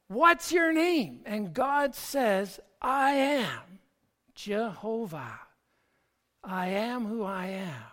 What's 0.08 0.52
your 0.52 0.74
name? 0.74 1.22
And 1.26 1.54
God 1.54 1.96
says, 1.96 2.60
I 2.82 3.12
am 3.12 3.80
Jehovah. 4.36 5.40
I 6.44 6.68
am 6.68 7.06
who 7.06 7.24
I 7.24 7.48
am. 7.48 7.84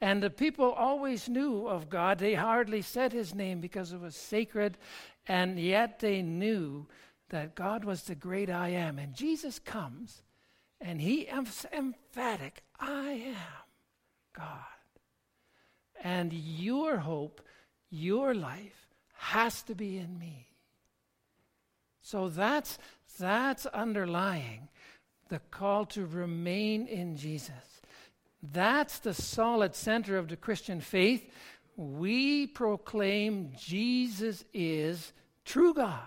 And 0.00 0.22
the 0.22 0.30
people 0.30 0.72
always 0.72 1.28
knew 1.28 1.66
of 1.66 1.90
God. 1.90 2.18
They 2.18 2.34
hardly 2.34 2.80
said 2.80 3.12
his 3.12 3.34
name 3.34 3.60
because 3.60 3.92
it 3.92 4.00
was 4.00 4.16
sacred 4.16 4.78
and 5.26 5.58
yet 5.58 5.98
they 5.98 6.22
knew 6.22 6.86
that 7.30 7.54
God 7.54 7.84
was 7.84 8.04
the 8.04 8.14
great 8.14 8.48
I 8.50 8.68
am. 8.68 8.98
And 8.98 9.14
Jesus 9.14 9.58
comes 9.58 10.22
and 10.80 11.00
he 11.00 11.22
is 11.22 11.66
emphatic 11.72 12.62
I 12.78 13.10
am 13.28 13.66
God. 14.36 14.46
And 16.02 16.32
your 16.32 16.98
hope, 16.98 17.40
your 17.90 18.34
life 18.34 18.86
has 19.14 19.62
to 19.62 19.74
be 19.74 19.96
in 19.96 20.18
me. 20.18 20.48
So 22.02 22.28
that's, 22.28 22.78
that's 23.18 23.66
underlying 23.66 24.68
the 25.28 25.40
call 25.50 25.86
to 25.86 26.06
remain 26.06 26.86
in 26.86 27.16
Jesus. 27.16 27.80
That's 28.42 28.98
the 28.98 29.14
solid 29.14 29.74
center 29.74 30.18
of 30.18 30.28
the 30.28 30.36
Christian 30.36 30.80
faith. 30.80 31.28
We 31.76 32.46
proclaim 32.46 33.52
Jesus 33.58 34.44
is 34.54 35.12
true 35.44 35.74
God. 35.74 36.00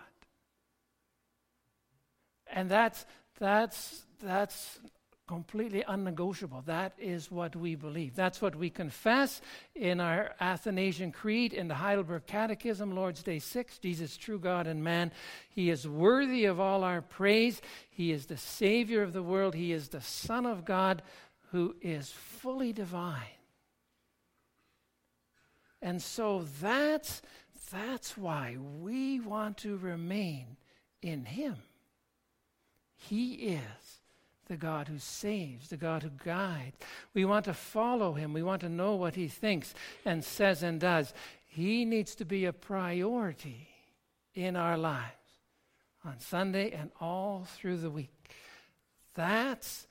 And 2.52 2.70
that's, 2.70 3.06
that's, 3.40 4.06
that's 4.20 4.80
completely 5.30 5.84
unnegotiable. 5.88 6.64
That 6.66 6.94
is 6.98 7.30
what 7.30 7.56
we 7.56 7.76
believe. 7.76 8.16
That's 8.16 8.42
what 8.42 8.56
we 8.56 8.72
confess 8.72 9.42
in 9.76 10.00
our 10.00 10.34
Athanasian 10.42 11.12
Creed, 11.12 11.54
in 11.54 11.68
the 11.68 11.76
Heidelberg 11.76 12.26
Catechism, 12.26 12.96
Lord's 12.96 13.22
Day 13.22 13.38
6. 13.38 13.78
Jesus, 13.78 14.18
true 14.18 14.40
God 14.40 14.66
and 14.66 14.84
man. 14.84 15.12
He 15.48 15.70
is 15.70 15.88
worthy 15.88 16.46
of 16.46 16.60
all 16.60 16.84
our 16.84 17.02
praise. 17.02 17.62
He 17.92 18.12
is 18.12 18.26
the 18.26 18.38
Savior 18.38 19.04
of 19.04 19.14
the 19.14 19.22
world. 19.22 19.54
He 19.54 19.72
is 19.72 19.90
the 19.90 20.02
Son 20.02 20.48
of 20.48 20.66
God 20.66 21.04
who 21.52 21.76
is 21.80 22.10
fully 22.10 22.74
divine. 22.74 23.38
And 25.80 26.02
so 26.02 26.46
that's, 26.60 27.22
that's 27.72 28.18
why 28.18 28.58
we 28.60 29.20
want 29.20 29.58
to 29.58 29.78
remain 29.78 30.58
in 31.04 31.26
Him. 31.26 31.58
He 32.96 33.34
is 33.34 33.89
the 34.50 34.58
God 34.58 34.88
who 34.88 34.98
saves, 34.98 35.70
the 35.70 35.78
God 35.78 36.04
who 36.04 36.10
guides. 36.26 36.76
We 37.14 37.24
want 37.24 37.46
to 37.46 37.54
follow 37.54 38.14
him. 38.14 38.34
We 38.34 38.44
want 38.44 38.62
to 38.62 38.70
know 38.70 38.96
what 38.96 39.16
he 39.16 39.28
thinks 39.28 39.74
and 40.04 40.24
says 40.24 40.64
and 40.64 40.80
does. 40.80 41.14
He 41.46 41.86
needs 41.86 42.16
to 42.16 42.26
be 42.26 42.46
a 42.46 42.54
priority 42.54 43.70
in 44.34 44.56
our 44.56 44.78
lives 44.78 45.14
on 46.04 46.20
Sunday 46.20 46.72
and 46.72 46.90
all 47.00 47.48
through 47.56 47.78
the 47.78 47.92
week. 47.92 48.10
That's 49.16 49.88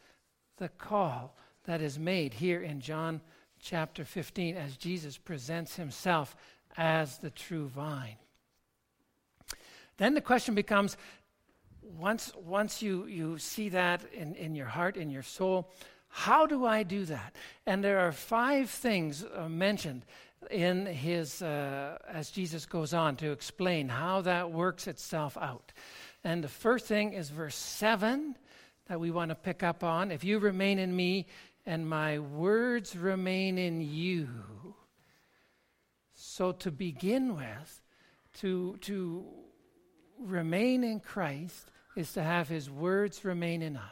the 0.57 0.69
call 0.69 1.37
that 1.65 1.81
is 1.81 1.99
made 1.99 2.35
here 2.35 2.61
in 2.61 2.81
John 2.81 3.21
chapter 3.61 4.05
15 4.05 4.57
as 4.57 4.77
Jesus 4.77 5.19
presents 5.19 5.77
himself 5.77 6.37
as 6.77 7.19
the 7.19 7.31
true 7.31 7.69
vine. 7.69 8.17
Then 9.99 10.15
the 10.15 10.21
question 10.21 10.55
becomes 10.55 10.97
once, 11.97 12.33
once 12.37 12.83
you, 12.83 13.07
you 13.07 13.38
see 13.38 13.68
that 13.71 14.02
in, 14.12 14.35
in 14.35 14.54
your 14.54 14.66
heart, 14.66 14.97
in 14.97 15.11
your 15.11 15.23
soul, 15.23 15.71
how 16.09 16.47
do 16.47 16.64
I 16.64 16.83
do 16.83 17.04
that? 17.07 17.35
And 17.66 17.83
there 17.83 18.00
are 18.00 18.12
five 18.12 18.71
things 18.71 19.25
uh, 19.25 19.49
mentioned 19.49 20.04
in 20.50 20.87
his, 20.87 21.42
uh, 21.42 21.99
as 22.09 22.30
Jesus 22.30 22.66
goes 22.66 22.95
on 22.95 23.16
to 23.16 23.30
explain 23.30 23.88
how 23.88 24.23
that 24.23 24.50
works 24.50 24.87
itself 24.87 25.37
out. 25.37 25.73
And 26.25 26.42
the 26.42 26.49
first 26.49 26.87
thing 26.87 27.12
is 27.12 27.28
verse 27.28 27.57
7 27.57 28.37
that 28.88 29.00
we 29.00 29.11
want 29.11 29.30
to 29.30 29.35
pick 29.35 29.62
up 29.62 29.85
on. 29.85 30.11
If 30.11 30.25
you 30.25 30.38
remain 30.38 30.78
in 30.78 30.95
me 30.95 31.26
and 31.66 31.88
my 31.88 32.18
words 32.18 32.97
remain 32.97 33.59
in 33.59 33.80
you. 33.80 34.28
So 36.14 36.52
to 36.52 36.71
begin 36.71 37.37
with, 37.37 37.83
to, 38.40 38.78
to 38.83 39.26
remain 40.18 40.83
in 40.83 41.00
Christ 41.00 41.71
is 41.99 42.12
to 42.12 42.23
have 42.23 42.49
his 42.49 42.71
words 42.71 43.25
remain 43.25 43.61
in 43.61 43.76
us. 43.76 43.83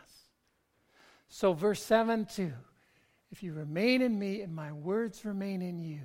So, 1.28 1.52
verse 1.52 1.82
7 1.82 2.26
2 2.26 2.52
If 3.32 3.42
you 3.42 3.52
remain 3.52 4.00
in 4.00 4.16
me 4.18 4.42
and 4.42 4.54
my 4.54 4.72
words 4.72 5.24
remain 5.24 5.60
in 5.60 5.80
you. 5.80 6.02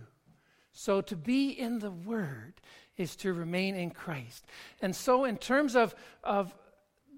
So, 0.74 1.02
to 1.02 1.16
be 1.16 1.50
in 1.50 1.78
the 1.80 1.92
word 1.92 2.56
is 2.98 3.16
to 3.18 3.34
remain 3.34 3.76
in 3.76 3.92
Christ. 3.92 4.46
And 4.82 4.96
so, 4.96 5.26
in 5.26 5.38
terms 5.38 5.76
of, 5.76 5.94
of 6.24 6.56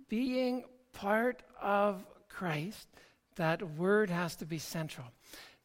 being 0.10 0.66
part 0.92 1.44
of 1.62 2.06
Christ, 2.28 2.88
that 3.38 3.78
word 3.78 4.10
has 4.10 4.36
to 4.38 4.46
be 4.46 4.60
central. 4.60 5.08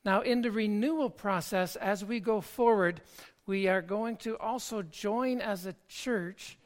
Now, 0.04 0.20
in 0.20 0.42
the 0.42 0.52
renewal 0.52 1.10
process, 1.10 1.74
as 1.74 2.04
we 2.04 2.20
go 2.20 2.40
forward, 2.40 3.00
we 3.46 3.66
are 3.66 3.82
going 3.82 4.16
to 4.18 4.38
also 4.38 4.82
join 4.82 5.40
as 5.40 5.66
a 5.66 5.74
church 5.88 6.56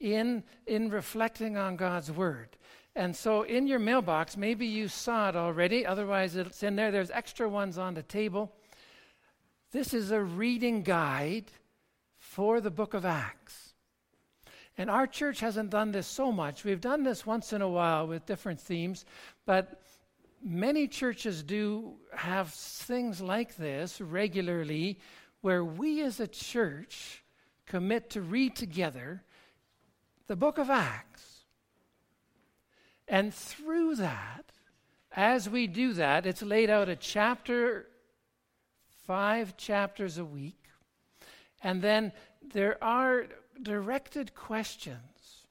in, 0.00 0.42
in 0.66 0.90
reflecting 0.90 1.56
on 1.56 1.76
God's 1.76 2.10
Word. 2.10 2.56
And 2.94 3.14
so 3.14 3.42
in 3.42 3.66
your 3.66 3.78
mailbox, 3.78 4.36
maybe 4.36 4.66
you 4.66 4.88
saw 4.88 5.28
it 5.28 5.36
already, 5.36 5.86
otherwise 5.86 6.36
it's 6.36 6.62
in 6.62 6.76
there. 6.76 6.90
There's 6.90 7.10
extra 7.10 7.48
ones 7.48 7.78
on 7.78 7.94
the 7.94 8.02
table. 8.02 8.52
This 9.70 9.94
is 9.94 10.10
a 10.10 10.20
reading 10.20 10.82
guide 10.82 11.52
for 12.18 12.60
the 12.60 12.70
book 12.70 12.94
of 12.94 13.04
Acts. 13.04 13.74
And 14.76 14.88
our 14.90 15.06
church 15.06 15.40
hasn't 15.40 15.70
done 15.70 15.92
this 15.92 16.06
so 16.06 16.30
much. 16.32 16.64
We've 16.64 16.80
done 16.80 17.02
this 17.02 17.26
once 17.26 17.52
in 17.52 17.62
a 17.62 17.68
while 17.68 18.06
with 18.06 18.26
different 18.26 18.60
themes, 18.60 19.04
but 19.44 19.82
many 20.42 20.86
churches 20.86 21.42
do 21.42 21.94
have 22.14 22.50
things 22.50 23.20
like 23.20 23.56
this 23.56 24.00
regularly 24.00 24.98
where 25.40 25.64
we 25.64 26.02
as 26.02 26.20
a 26.20 26.28
church 26.28 27.22
commit 27.66 28.10
to 28.10 28.22
read 28.22 28.56
together 28.56 29.22
the 30.28 30.36
book 30.36 30.58
of 30.58 30.70
Acts. 30.70 31.40
And 33.08 33.34
through 33.34 33.96
that, 33.96 34.44
as 35.16 35.48
we 35.48 35.66
do 35.66 35.94
that, 35.94 36.26
it's 36.26 36.42
laid 36.42 36.68
out 36.70 36.90
a 36.90 36.96
chapter, 36.96 37.86
five 39.06 39.56
chapters 39.56 40.18
a 40.18 40.24
week. 40.24 40.62
And 41.62 41.80
then 41.82 42.12
there 42.42 42.82
are 42.84 43.26
directed 43.60 44.34
questions. 44.34 45.46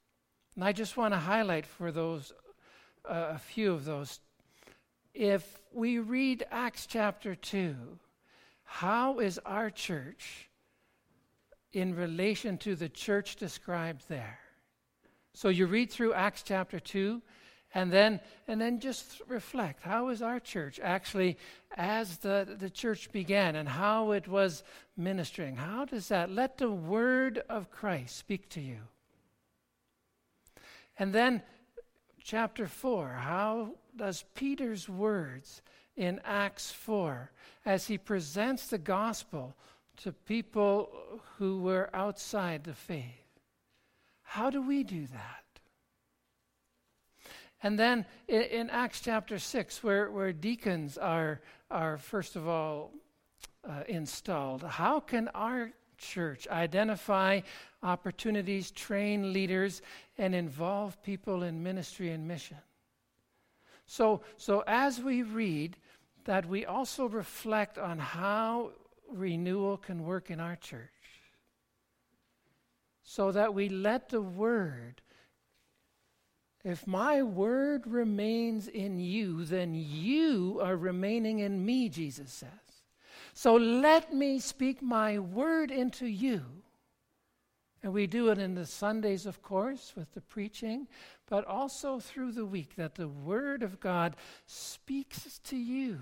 And 0.56 0.64
I 0.64 0.72
just 0.72 0.96
want 0.96 1.14
to 1.14 1.20
highlight 1.20 1.66
for 1.66 1.92
those 1.92 2.32
uh, 3.04 3.32
a 3.32 3.40
few 3.40 3.74
of 3.74 3.84
those. 3.84 4.20
If 5.14 5.60
we 5.74 5.98
read 5.98 6.46
Acts 6.52 6.86
chapter 6.86 7.34
2, 7.34 7.76
how 8.64 9.20
is 9.20 9.40
our 9.44 9.72
church 9.72 10.50
in 11.74 11.96
relation 11.96 12.60
to 12.60 12.76
the 12.76 12.90
church 12.90 13.38
described 13.38 14.04
there? 14.08 14.40
So 15.38 15.50
you 15.50 15.68
read 15.68 15.92
through 15.92 16.16
Acts 16.16 16.42
chapter 16.42 16.80
2 16.80 17.22
and 17.76 17.94
then 17.94 18.22
and 18.48 18.60
then 18.60 18.80
just 18.80 19.22
reflect. 19.28 19.84
How 19.84 20.10
is 20.10 20.24
our 20.24 20.40
church 20.40 20.80
actually 20.82 21.38
as 21.76 22.18
the, 22.18 22.56
the 22.58 22.72
church 22.72 23.12
began 23.12 23.56
and 23.56 23.70
how 23.70 24.14
it 24.14 24.28
was 24.28 24.64
ministering? 24.98 25.56
How 25.56 25.86
does 25.86 26.08
that 26.08 26.32
let 26.32 26.58
the 26.58 26.72
word 26.72 27.44
of 27.50 27.70
christ 27.70 28.18
speak 28.18 28.50
to 28.50 28.62
you. 28.62 28.80
And 30.98 31.14
then 31.14 31.44
chapter 32.24 32.66
4 32.68 33.10
how 33.10 33.76
does 33.96 34.26
peter's 34.34 34.90
words 34.90 35.62
in 35.96 36.20
acts 36.26 36.72
4 36.72 37.30
as 37.64 37.86
he 37.86 38.00
presents 38.00 38.70
the 38.70 38.80
gospel 38.80 39.56
to 39.98 40.12
people 40.12 40.90
who 41.38 41.62
were 41.62 41.92
outside 41.94 42.64
the 42.64 42.74
faith 42.74 43.27
how 44.28 44.50
do 44.50 44.62
we 44.62 44.84
do 44.84 45.08
that? 45.08 45.44
And 47.64 47.80
then 47.80 48.06
in, 48.28 48.42
in 48.42 48.70
Acts 48.70 49.00
chapter 49.00 49.40
6, 49.40 49.82
where, 49.84 50.12
where 50.12 50.34
deacons 50.34 50.98
are, 50.98 51.40
are, 51.72 51.98
first 51.98 52.36
of 52.36 52.46
all, 52.46 52.92
uh, 53.68 53.84
installed, 53.88 54.64
how 54.64 55.00
can 55.00 55.30
our 55.30 55.72
church 55.98 56.46
identify 56.50 57.40
opportunities, 57.82 58.70
train 58.72 59.32
leaders, 59.32 59.82
and 60.18 60.36
involve 60.36 61.02
people 61.04 61.44
in 61.44 61.64
ministry 61.64 62.10
and 62.12 62.28
mission? 62.28 62.58
So, 63.86 64.22
so 64.36 64.62
as 64.68 65.00
we 65.00 65.24
read, 65.24 65.78
that 66.26 66.46
we 66.46 66.66
also 66.66 67.08
reflect 67.08 67.78
on 67.78 67.98
how 67.98 68.72
renewal 69.10 69.78
can 69.78 70.04
work 70.04 70.30
in 70.30 70.42
our 70.42 70.58
church 70.58 70.92
so 73.10 73.32
that 73.32 73.54
we 73.54 73.70
let 73.70 74.10
the 74.10 74.22
word 74.22 75.02
if 76.68 76.86
my 76.86 77.24
word 77.24 77.88
remains 77.88 78.68
in 78.68 79.00
you, 79.00 79.46
then 79.46 79.74
you 79.74 80.60
are 80.62 80.76
remaining 80.76 81.40
in 81.40 81.66
me, 81.66 81.88
Jesus 81.88 82.30
says. 82.30 82.50
So 83.34 83.56
let 83.56 84.14
me 84.14 84.40
speak 84.40 84.82
my 84.82 85.18
word 85.18 85.72
into 85.72 86.08
you. 86.08 86.44
And 87.82 87.94
we 87.94 88.06
do 88.06 88.32
it 88.32 88.38
in 88.38 88.56
the 88.56 88.66
Sundays, 88.66 89.26
of 89.26 89.42
course, 89.42 89.94
with 89.96 90.14
the 90.14 90.20
preaching, 90.20 90.90
but 91.30 91.46
also 91.46 92.02
through 92.02 92.34
the 92.34 92.46
week, 92.46 92.76
that 92.76 92.96
the 92.96 93.08
word 93.08 93.64
of 93.64 93.80
God 93.80 94.18
speaks 94.46 95.40
to 95.46 95.56
you 95.56 96.00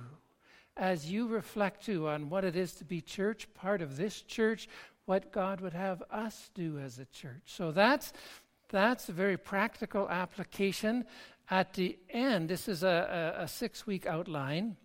as 0.75 1.11
you 1.11 1.27
reflect 1.27 1.85
too 1.85 2.07
on 2.07 2.27
what 2.27 2.43
it 2.43 2.55
is 2.55 2.73
to 2.73 2.85
be 2.85 3.01
church, 3.01 3.47
part 3.53 3.83
of 3.83 3.97
this 3.97 4.21
church, 4.21 4.67
what 5.05 5.31
God 5.31 5.61
would 5.61 5.73
have 5.73 6.03
us 6.11 6.49
do 6.53 6.79
as 6.79 6.99
a 6.99 7.05
church. 7.05 7.43
So 7.45 7.71
that's 7.71 8.13
that's 8.69 9.09
a 9.09 9.13
very 9.13 9.37
practical 9.37 10.09
application. 10.09 11.05
At 11.49 11.73
the 11.73 11.97
end, 12.09 12.49
this 12.49 12.67
is 12.67 12.83
a, 12.83 13.35
a, 13.37 13.43
a 13.43 13.47
six 13.47 13.85
week 13.85 14.07
outline, 14.07 14.77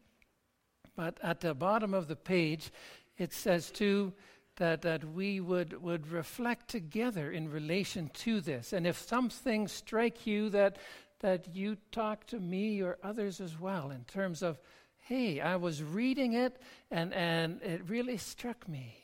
but 0.95 1.19
at 1.23 1.41
the 1.41 1.55
bottom 1.55 1.95
of 1.95 2.07
the 2.07 2.17
page, 2.17 2.71
it 3.17 3.33
says 3.33 3.71
too 3.71 4.13
that, 4.57 4.83
that 4.83 5.05
we 5.05 5.41
would, 5.41 5.83
would 5.83 6.07
reflect 6.09 6.69
together 6.69 7.33
in 7.33 7.51
relation 7.51 8.11
to 8.15 8.43
this. 8.43 8.75
And 8.75 8.87
if 8.87 8.99
some 8.99 9.31
things 9.31 9.73
strike 9.73 10.27
you, 10.27 10.51
that, 10.51 10.77
that 11.21 11.55
you 11.55 11.79
talk 11.93 12.27
to 12.27 12.39
me 12.39 12.83
or 12.83 12.99
others 13.03 13.41
as 13.41 13.59
well 13.59 13.91
in 13.91 14.05
terms 14.05 14.43
of 14.43 14.59
hey, 14.99 15.41
I 15.41 15.57
was 15.57 15.83
reading 15.83 16.35
it 16.35 16.57
and, 16.91 17.13
and 17.13 17.61
it 17.63 17.81
really 17.89 18.17
struck 18.17 18.69
me. 18.69 18.95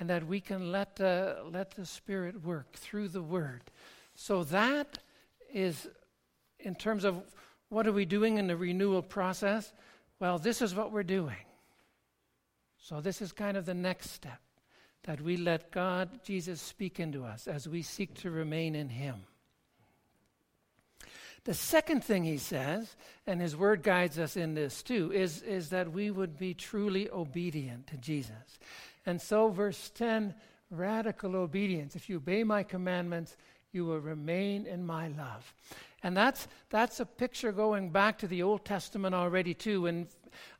And 0.00 0.10
that 0.10 0.26
we 0.26 0.40
can 0.40 0.72
let, 0.72 0.98
let 0.98 1.70
the 1.76 1.86
Spirit 1.86 2.44
work 2.44 2.72
through 2.72 3.08
the 3.08 3.22
Word. 3.22 3.62
So 4.14 4.44
that 4.44 4.98
is, 5.52 5.88
in 6.58 6.74
terms 6.74 7.04
of 7.04 7.22
what 7.68 7.86
are 7.86 7.92
we 7.92 8.04
doing 8.04 8.38
in 8.38 8.46
the 8.46 8.56
renewal 8.56 9.02
process? 9.02 9.72
Well, 10.20 10.38
this 10.38 10.62
is 10.62 10.74
what 10.74 10.92
we're 10.92 11.02
doing. 11.02 11.36
So, 12.78 13.00
this 13.00 13.22
is 13.22 13.32
kind 13.32 13.56
of 13.56 13.64
the 13.64 13.74
next 13.74 14.10
step 14.10 14.40
that 15.04 15.20
we 15.20 15.36
let 15.36 15.70
God, 15.70 16.22
Jesus, 16.22 16.60
speak 16.60 17.00
into 17.00 17.24
us 17.24 17.46
as 17.46 17.66
we 17.66 17.82
seek 17.82 18.14
to 18.20 18.30
remain 18.30 18.74
in 18.74 18.90
Him. 18.90 19.24
The 21.44 21.54
second 21.54 22.02
thing 22.02 22.24
he 22.24 22.38
says, 22.38 22.96
and 23.26 23.38
his 23.38 23.54
word 23.54 23.82
guides 23.82 24.18
us 24.18 24.34
in 24.34 24.54
this 24.54 24.82
too, 24.82 25.12
is, 25.12 25.42
is 25.42 25.68
that 25.70 25.92
we 25.92 26.10
would 26.10 26.38
be 26.38 26.54
truly 26.54 27.10
obedient 27.10 27.86
to 27.88 27.98
Jesus. 27.98 28.58
And 29.06 29.20
so, 29.20 29.48
verse 29.48 29.90
10 29.94 30.34
radical 30.70 31.36
obedience. 31.36 31.94
If 31.94 32.08
you 32.08 32.16
obey 32.16 32.44
my 32.44 32.62
commandments, 32.62 33.36
you 33.72 33.84
will 33.84 34.00
remain 34.00 34.66
in 34.66 34.84
my 34.84 35.08
love. 35.08 35.54
And 36.02 36.16
that's, 36.16 36.48
that's 36.70 37.00
a 37.00 37.06
picture 37.06 37.52
going 37.52 37.90
back 37.90 38.18
to 38.18 38.26
the 38.26 38.42
Old 38.42 38.64
Testament 38.64 39.14
already, 39.14 39.54
too. 39.54 39.86
And 39.86 40.06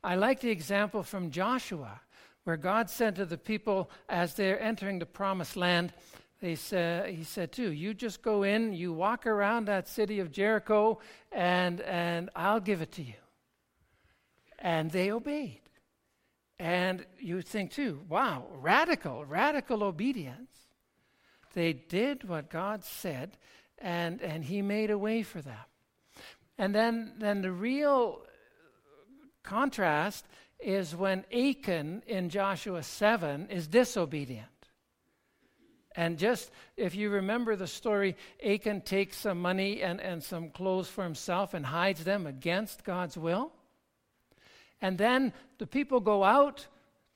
I 0.03 0.15
like 0.15 0.41
the 0.41 0.49
example 0.49 1.03
from 1.03 1.31
Joshua, 1.31 2.01
where 2.43 2.57
God 2.57 2.89
said 2.89 3.15
to 3.15 3.25
the 3.25 3.37
people 3.37 3.89
as 4.09 4.33
they're 4.33 4.61
entering 4.61 4.99
the 4.99 5.05
promised 5.05 5.55
land, 5.55 5.93
they 6.41 6.55
said, 6.55 7.09
he 7.09 7.23
said, 7.23 7.51
too, 7.51 7.71
you 7.71 7.93
just 7.93 8.21
go 8.21 8.43
in, 8.43 8.73
you 8.73 8.91
walk 8.91 9.25
around 9.25 9.65
that 9.65 9.87
city 9.87 10.19
of 10.19 10.31
Jericho, 10.31 10.99
and, 11.31 11.79
and 11.81 12.29
I'll 12.35 12.59
give 12.59 12.81
it 12.81 12.91
to 12.93 13.01
you. 13.01 13.13
And 14.59 14.91
they 14.91 15.11
obeyed. 15.11 15.61
And 16.59 17.05
you 17.19 17.41
think, 17.41 17.71
too, 17.71 18.01
wow, 18.07 18.45
radical, 18.51 19.25
radical 19.25 19.83
obedience. 19.83 20.51
They 21.53 21.73
did 21.73 22.27
what 22.27 22.49
God 22.49 22.83
said, 22.83 23.37
and, 23.77 24.21
and 24.21 24.43
he 24.43 24.61
made 24.61 24.89
a 24.89 24.97
way 24.97 25.23
for 25.23 25.41
them. 25.41 25.57
And 26.57 26.73
then, 26.73 27.13
then 27.17 27.41
the 27.41 27.51
real 27.51 28.21
contrast 29.43 30.25
is 30.59 30.95
when 30.95 31.25
Achan 31.33 32.03
in 32.07 32.29
Joshua 32.29 32.83
7 32.83 33.49
is 33.49 33.67
disobedient. 33.67 34.47
And 35.95 36.17
just 36.17 36.51
if 36.75 36.93
you 36.95 37.09
remember 37.09 37.55
the 37.55 37.67
story, 37.67 38.17
Achan 38.45 38.81
takes 38.81 39.17
some 39.17 39.41
money 39.41 39.81
and, 39.81 40.01
and 40.01 40.21
some 40.21 40.49
clothes 40.49 40.89
for 40.89 41.03
himself 41.03 41.53
and 41.53 41.65
hides 41.65 42.03
them 42.03 42.27
against 42.27 42.83
God's 42.83 43.17
will. 43.17 43.53
And 44.81 44.97
then 44.97 45.33
the 45.57 45.67
people 45.67 45.99
go 45.99 46.23
out 46.23 46.67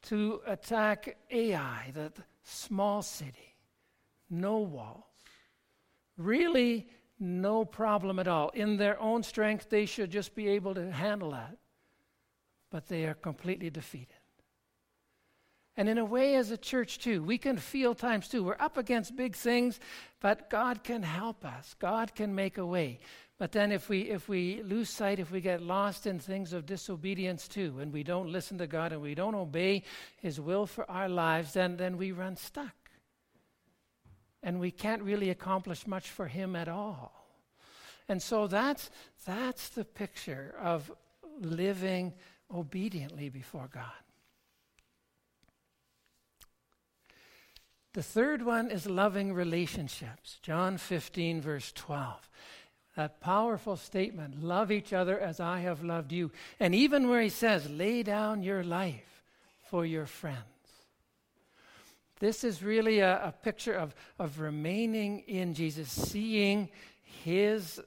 to 0.04 0.42
attack 0.48 1.18
Ai, 1.30 1.92
the 1.94 2.12
small 2.44 3.02
city, 3.02 3.56
no 4.30 4.60
walls. 4.60 5.04
Really, 6.18 6.88
no 7.20 7.66
problem 7.66 8.20
at 8.20 8.28
all. 8.28 8.50
In 8.50 8.78
their 8.78 9.00
own 9.00 9.24
strength, 9.24 9.70
they 9.70 9.86
should 9.86 10.12
just 10.12 10.36
be 10.36 10.48
able 10.50 10.74
to 10.76 10.92
handle 10.92 11.32
that. 11.32 11.58
But 12.72 12.88
they 12.88 13.06
are 13.06 13.14
completely 13.14 13.70
defeated. 13.70 14.16
And 15.76 15.88
in 15.88 15.98
a 15.98 16.04
way, 16.04 16.36
as 16.36 16.52
a 16.52 16.58
church, 16.58 17.00
too, 17.00 17.24
we 17.24 17.38
can 17.38 17.56
feel 17.56 17.96
times 17.96 18.28
too. 18.28 18.44
We're 18.44 18.58
up 18.60 18.78
against 18.78 19.16
big 19.16 19.34
things, 19.34 19.80
but 20.20 20.50
God 20.50 20.84
can 20.84 21.04
help 21.04 21.46
us. 21.46 21.74
God 21.80 22.14
can 22.16 22.36
make 22.36 22.58
a 22.58 22.66
way. 22.66 23.00
But 23.40 23.54
then, 23.54 23.72
if 23.72 23.90
we 23.90 24.02
if 24.02 24.30
we 24.30 24.62
lose 24.62 24.90
sight, 24.90 25.20
if 25.20 25.32
we 25.32 25.42
get 25.42 25.62
lost 25.62 26.06
in 26.06 26.20
things 26.20 26.54
of 26.54 26.68
disobedience 26.68 27.48
too, 27.48 27.80
and 27.80 27.92
we 27.92 28.04
don't 28.04 28.32
listen 28.32 28.60
to 28.60 28.68
God 28.68 28.92
and 28.92 29.02
we 29.02 29.16
don't 29.16 29.34
obey 29.34 29.84
His 30.18 30.40
will 30.40 30.68
for 30.68 30.90
our 30.92 31.10
lives, 31.10 31.54
then 31.54 31.78
then 31.78 31.98
we 31.98 32.12
run 32.12 32.36
stuck 32.36 32.76
and 34.42 34.60
we 34.60 34.72
can't 34.72 35.02
really 35.02 35.30
accomplish 35.30 35.86
much 35.86 36.10
for 36.10 36.28
him 36.28 36.56
at 36.56 36.68
all. 36.68 37.14
And 38.08 38.22
so 38.22 38.48
that's, 38.48 38.90
that's 39.26 39.70
the 39.70 39.86
picture 39.86 40.56
of 40.60 40.92
living 41.40 42.14
obediently 42.54 43.30
before 43.30 43.70
God. 43.72 43.84
The 47.94 48.04
third 48.04 48.44
one 48.44 48.72
is 48.72 48.88
loving 48.88 49.34
relationships. 49.34 50.38
John 50.42 50.78
15, 50.78 51.42
verse 51.42 51.72
12. 51.74 52.30
That 53.00 53.22
powerful 53.22 53.78
statement 53.78 54.44
love 54.44 54.74
each 54.74 54.92
other 54.92 55.18
as 55.18 55.40
I 55.40 55.62
have 55.62 55.86
loved 55.86 56.12
you. 56.12 56.32
And 56.60 56.76
even 56.76 57.08
where 57.08 57.22
he 57.22 57.30
says, 57.30 57.70
lay 57.70 58.04
down 58.04 58.44
your 58.44 58.62
life 58.62 59.24
for 59.70 59.86
your 59.86 60.06
friends. 60.06 60.44
This 62.20 62.44
is 62.44 62.62
really 62.62 63.00
a, 63.00 63.28
a 63.28 63.32
picture 63.32 63.74
of, 63.74 63.96
of 64.20 64.42
remaining 64.42 65.20
in 65.28 65.54
Jesus, 65.54 65.90
seeing 65.90 66.68
his 67.24 67.80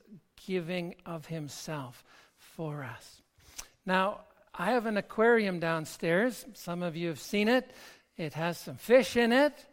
giving 0.47 0.95
of 1.05 1.27
himself 1.27 2.03
for 2.39 2.83
us. 2.83 3.21
Now, 3.85 4.21
I 4.55 4.71
have 4.71 4.87
an 4.87 4.97
aquarium 4.97 5.61
downstairs. 5.61 6.47
Some 6.55 6.83
of 6.83 6.97
you 6.97 7.09
have 7.09 7.21
seen 7.21 7.49
it. 7.49 7.71
It 8.17 8.33
has 8.33 8.57
some 8.57 8.77
fish 8.77 9.19
in 9.19 9.31
it. 9.31 9.67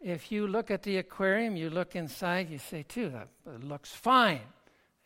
If 0.00 0.32
you 0.32 0.48
look 0.48 0.72
at 0.72 0.82
the 0.82 0.96
aquarium, 0.96 1.54
you 1.54 1.70
look 1.70 1.94
inside, 1.94 2.50
you 2.50 2.58
say, 2.58 2.82
too, 2.82 3.10
that 3.10 3.28
looks 3.62 3.92
fine. 3.92 4.40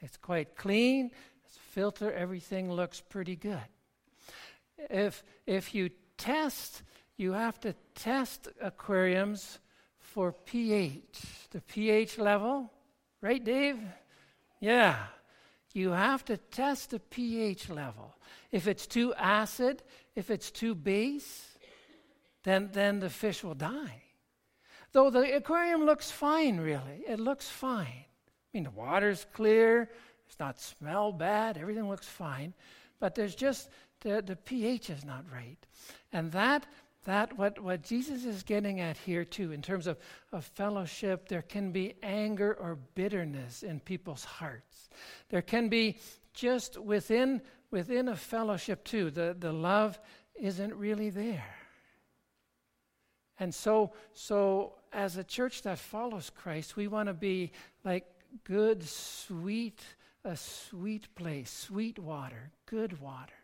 It's 0.00 0.16
quite 0.16 0.56
clean. 0.56 1.10
It's 1.44 1.56
filter, 1.56 2.12
everything 2.12 2.70
looks 2.70 3.00
pretty 3.00 3.36
good. 3.36 3.58
If, 4.90 5.22
if 5.46 5.74
you 5.74 5.90
test 6.16 6.82
you 7.18 7.32
have 7.32 7.58
to 7.60 7.74
test 7.96 8.48
aquariums 8.62 9.58
for 9.98 10.32
pH, 10.32 11.48
the 11.50 11.60
pH 11.60 12.16
level. 12.16 12.72
Right, 13.20 13.44
Dave? 13.44 13.80
Yeah. 14.60 14.96
You 15.74 15.90
have 15.90 16.24
to 16.26 16.36
test 16.36 16.90
the 16.90 17.00
pH 17.00 17.68
level. 17.68 18.14
If 18.52 18.68
it's 18.68 18.86
too 18.86 19.12
acid, 19.14 19.82
if 20.14 20.30
it's 20.30 20.52
too 20.52 20.76
base, 20.76 21.58
then, 22.44 22.70
then 22.72 23.00
the 23.00 23.10
fish 23.10 23.42
will 23.42 23.54
die. 23.54 24.02
Though 24.92 25.10
the 25.10 25.36
aquarium 25.36 25.84
looks 25.84 26.10
fine, 26.10 26.58
really. 26.58 27.02
It 27.06 27.18
looks 27.18 27.48
fine. 27.48 28.04
I 28.52 28.58
mean, 28.58 28.64
the 28.64 28.70
water's 28.70 29.26
clear, 29.32 29.90
it's 30.26 30.38
not 30.38 30.60
smell 30.60 31.12
bad, 31.12 31.58
everything 31.58 31.88
looks 31.88 32.06
fine. 32.06 32.54
But 33.00 33.14
there's 33.14 33.34
just 33.34 33.68
the, 34.00 34.22
the 34.22 34.36
pH 34.36 34.90
is 34.90 35.04
not 35.04 35.24
right. 35.32 35.58
And 36.12 36.32
that 36.32 36.66
that 37.04 37.38
what, 37.38 37.58
what 37.58 37.82
Jesus 37.82 38.26
is 38.26 38.42
getting 38.42 38.80
at 38.80 38.98
here 38.98 39.24
too, 39.24 39.52
in 39.52 39.62
terms 39.62 39.86
of, 39.86 39.96
of 40.30 40.44
fellowship, 40.44 41.26
there 41.26 41.40
can 41.40 41.72
be 41.72 41.94
anger 42.02 42.52
or 42.60 42.76
bitterness 42.94 43.62
in 43.62 43.80
people's 43.80 44.24
hearts. 44.24 44.90
There 45.30 45.40
can 45.40 45.70
be 45.70 46.00
just 46.34 46.76
within 46.76 47.40
within 47.70 48.08
a 48.08 48.16
fellowship 48.16 48.84
too, 48.84 49.10
the, 49.10 49.36
the 49.38 49.52
love 49.52 49.98
isn't 50.34 50.74
really 50.74 51.10
there. 51.10 51.54
And 53.40 53.54
so 53.54 53.92
so 54.12 54.74
as 54.92 55.16
a 55.16 55.24
church 55.24 55.62
that 55.62 55.78
follows 55.78 56.30
Christ, 56.30 56.76
we 56.76 56.88
want 56.88 57.08
to 57.08 57.14
be 57.14 57.52
like 57.84 58.06
good, 58.44 58.82
sweet, 58.82 59.80
a 60.24 60.36
sweet 60.36 61.14
place, 61.14 61.50
sweet 61.50 61.98
water, 61.98 62.50
good 62.66 63.00
water 63.00 63.34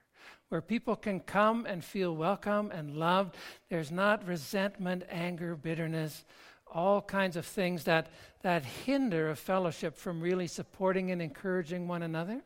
where 0.49 0.61
people 0.61 0.95
can 0.95 1.21
come 1.21 1.67
and 1.67 1.83
feel 1.85 2.15
welcome 2.15 2.71
and 2.71 2.97
loved. 2.97 3.35
There's 3.69 3.91
not 3.91 4.27
resentment, 4.27 5.03
anger, 5.11 5.57
bitterness, 5.57 6.25
all 6.73 7.03
kinds 7.03 7.37
of 7.37 7.47
things 7.47 7.85
that, 7.85 8.09
that 8.43 8.65
hinder 8.65 9.31
a 9.31 9.37
fellowship 9.37 9.97
from 9.97 10.21
really 10.21 10.47
supporting 10.47 11.11
and 11.11 11.21
encouraging 11.21 11.89
one 11.89 12.03
another. 12.03 12.41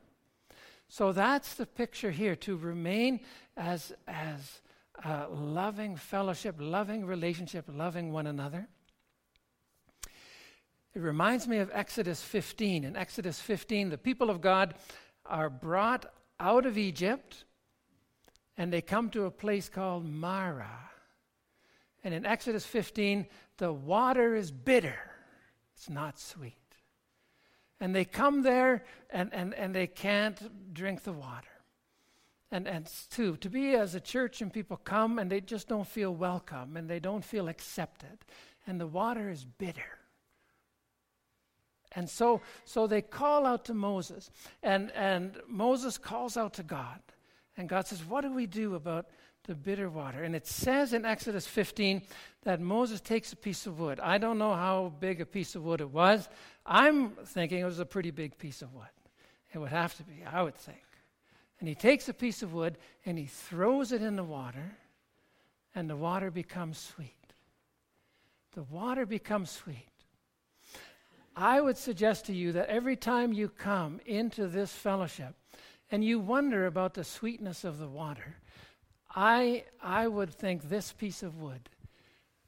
So 0.88 1.12
that's 1.12 1.54
the 1.54 1.66
picture 1.66 2.10
here 2.10 2.36
to 2.36 2.56
remain 2.56 3.20
as, 3.56 3.92
as 4.06 4.62
uh, 5.04 5.26
loving 5.30 5.96
fellowship, 5.96 6.56
loving 6.58 7.04
relationship, 7.04 7.66
loving 7.68 8.12
one 8.12 8.26
another. 8.26 8.68
It 10.94 11.00
reminds 11.00 11.46
me 11.46 11.58
of 11.58 11.70
Exodus 11.72 12.22
15. 12.22 12.84
In 12.84 12.96
Exodus 12.96 13.40
15, 13.40 13.90
the 13.90 13.98
people 13.98 14.30
of 14.30 14.40
God 14.40 14.74
are 15.26 15.50
brought 15.50 16.06
out 16.40 16.66
of 16.66 16.78
Egypt 16.78 17.44
and 18.56 18.72
they 18.72 18.82
come 18.82 19.08
to 19.10 19.24
a 19.24 19.30
place 19.30 19.68
called 19.68 20.08
Marah. 20.08 20.90
And 22.02 22.12
in 22.12 22.26
Exodus 22.26 22.64
15, 22.66 23.26
the 23.58 23.72
water 23.72 24.34
is 24.34 24.50
bitter, 24.50 24.98
it's 25.74 25.90
not 25.90 26.18
sweet. 26.18 26.54
And 27.80 27.94
they 27.94 28.04
come 28.04 28.42
there 28.42 28.84
and, 29.10 29.32
and, 29.32 29.54
and 29.54 29.74
they 29.74 29.86
can't 29.86 30.74
drink 30.74 31.04
the 31.04 31.12
water. 31.12 31.46
And, 32.50 32.66
and 32.66 32.90
two, 33.10 33.36
to 33.36 33.50
be 33.50 33.74
as 33.74 33.94
a 33.94 34.00
church 34.00 34.40
and 34.40 34.52
people 34.52 34.78
come 34.78 35.18
and 35.18 35.30
they 35.30 35.40
just 35.40 35.68
don't 35.68 35.86
feel 35.86 36.12
welcome 36.12 36.76
and 36.76 36.88
they 36.88 36.98
don't 36.98 37.24
feel 37.24 37.48
accepted. 37.48 38.18
And 38.66 38.80
the 38.80 38.86
water 38.86 39.30
is 39.30 39.44
bitter. 39.44 39.97
And 41.98 42.08
so, 42.08 42.42
so 42.64 42.86
they 42.86 43.02
call 43.02 43.44
out 43.44 43.64
to 43.64 43.74
Moses. 43.74 44.30
And, 44.62 44.92
and 44.92 45.36
Moses 45.48 45.98
calls 45.98 46.36
out 46.36 46.52
to 46.54 46.62
God. 46.62 47.00
And 47.56 47.68
God 47.68 47.88
says, 47.88 48.04
What 48.04 48.20
do 48.20 48.32
we 48.32 48.46
do 48.46 48.76
about 48.76 49.06
the 49.48 49.56
bitter 49.56 49.90
water? 49.90 50.22
And 50.22 50.36
it 50.36 50.46
says 50.46 50.92
in 50.92 51.04
Exodus 51.04 51.44
15 51.48 52.02
that 52.44 52.60
Moses 52.60 53.00
takes 53.00 53.32
a 53.32 53.36
piece 53.36 53.66
of 53.66 53.80
wood. 53.80 53.98
I 53.98 54.18
don't 54.18 54.38
know 54.38 54.54
how 54.54 54.92
big 55.00 55.20
a 55.20 55.26
piece 55.26 55.56
of 55.56 55.64
wood 55.64 55.80
it 55.80 55.90
was. 55.90 56.28
I'm 56.64 57.10
thinking 57.26 57.58
it 57.58 57.64
was 57.64 57.80
a 57.80 57.84
pretty 57.84 58.12
big 58.12 58.38
piece 58.38 58.62
of 58.62 58.72
wood. 58.72 58.86
It 59.52 59.58
would 59.58 59.70
have 59.70 59.96
to 59.96 60.04
be, 60.04 60.22
I 60.24 60.40
would 60.44 60.54
think. 60.54 60.78
And 61.58 61.68
he 61.68 61.74
takes 61.74 62.08
a 62.08 62.14
piece 62.14 62.44
of 62.44 62.54
wood 62.54 62.78
and 63.04 63.18
he 63.18 63.26
throws 63.26 63.90
it 63.90 64.02
in 64.02 64.14
the 64.14 64.22
water, 64.22 64.76
and 65.74 65.90
the 65.90 65.96
water 65.96 66.30
becomes 66.30 66.78
sweet. 66.78 67.32
The 68.54 68.62
water 68.62 69.04
becomes 69.04 69.50
sweet. 69.50 69.88
I 71.40 71.60
would 71.60 71.78
suggest 71.78 72.26
to 72.26 72.34
you 72.34 72.50
that 72.52 72.68
every 72.68 72.96
time 72.96 73.32
you 73.32 73.48
come 73.48 74.00
into 74.04 74.48
this 74.48 74.72
fellowship 74.72 75.36
and 75.88 76.04
you 76.04 76.18
wonder 76.18 76.66
about 76.66 76.94
the 76.94 77.04
sweetness 77.04 77.62
of 77.62 77.78
the 77.78 77.86
water, 77.86 78.38
I, 79.14 79.64
I 79.80 80.08
would 80.08 80.34
think 80.34 80.68
this 80.68 80.90
piece 80.90 81.22
of 81.22 81.38
wood, 81.38 81.68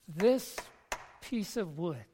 this 0.09 0.57
piece 1.21 1.57
of 1.57 1.79
wood 1.79 2.05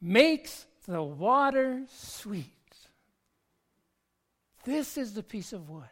makes 0.00 0.66
the 0.88 1.04
water 1.04 1.84
sweet. 1.88 2.50
This 4.64 4.98
is 4.98 5.14
the 5.14 5.22
piece 5.22 5.52
of 5.52 5.70
wood 5.70 5.84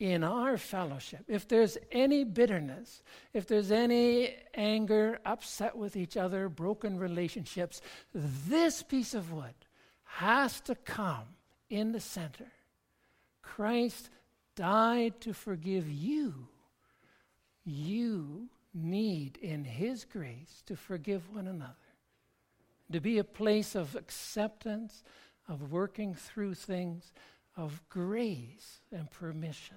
in 0.00 0.24
our 0.24 0.56
fellowship, 0.56 1.22
if 1.28 1.46
there's 1.46 1.76
any 1.92 2.24
bitterness, 2.24 3.02
if 3.34 3.46
there's 3.46 3.70
any 3.70 4.34
anger, 4.54 5.20
upset 5.26 5.76
with 5.76 5.94
each 5.94 6.16
other, 6.16 6.48
broken 6.48 6.98
relationships, 6.98 7.82
this 8.14 8.82
piece 8.82 9.12
of 9.12 9.30
wood 9.30 9.54
has 10.04 10.58
to 10.62 10.74
come 10.74 11.36
in 11.68 11.92
the 11.92 12.00
center. 12.00 12.50
Christ 13.42 14.08
died 14.56 15.20
to 15.20 15.34
forgive 15.34 15.88
you. 15.88 16.48
You 17.62 18.48
need, 18.72 19.36
in 19.36 19.64
His 19.64 20.06
grace, 20.06 20.62
to 20.64 20.76
forgive 20.76 21.34
one 21.34 21.46
another, 21.46 21.74
to 22.90 23.00
be 23.00 23.18
a 23.18 23.24
place 23.24 23.74
of 23.74 23.96
acceptance, 23.96 25.04
of 25.46 25.70
working 25.70 26.14
through 26.14 26.54
things, 26.54 27.12
of 27.54 27.82
grace 27.90 28.80
and 28.90 29.10
permission. 29.10 29.76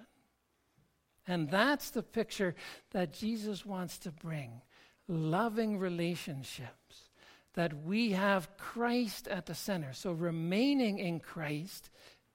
And 1.27 1.49
that's 1.49 1.89
the 1.89 2.03
picture 2.03 2.55
that 2.91 3.13
Jesus 3.13 3.65
wants 3.65 3.97
to 3.99 4.11
bring 4.11 4.61
loving 5.07 5.77
relationships, 5.77 7.09
that 7.53 7.85
we 7.85 8.11
have 8.11 8.57
Christ 8.57 9.27
at 9.27 9.45
the 9.45 9.55
center. 9.55 9.93
So 9.93 10.11
remaining 10.11 10.99
in 10.99 11.19
Christ 11.19 11.89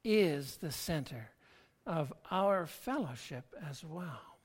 is 0.04 0.56
the 0.56 0.72
center 0.72 1.30
of 1.86 2.12
our 2.30 2.66
fellowship 2.66 3.44
as 3.68 3.84
well. 3.84 4.38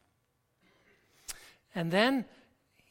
And 1.75 1.91
then 1.91 2.25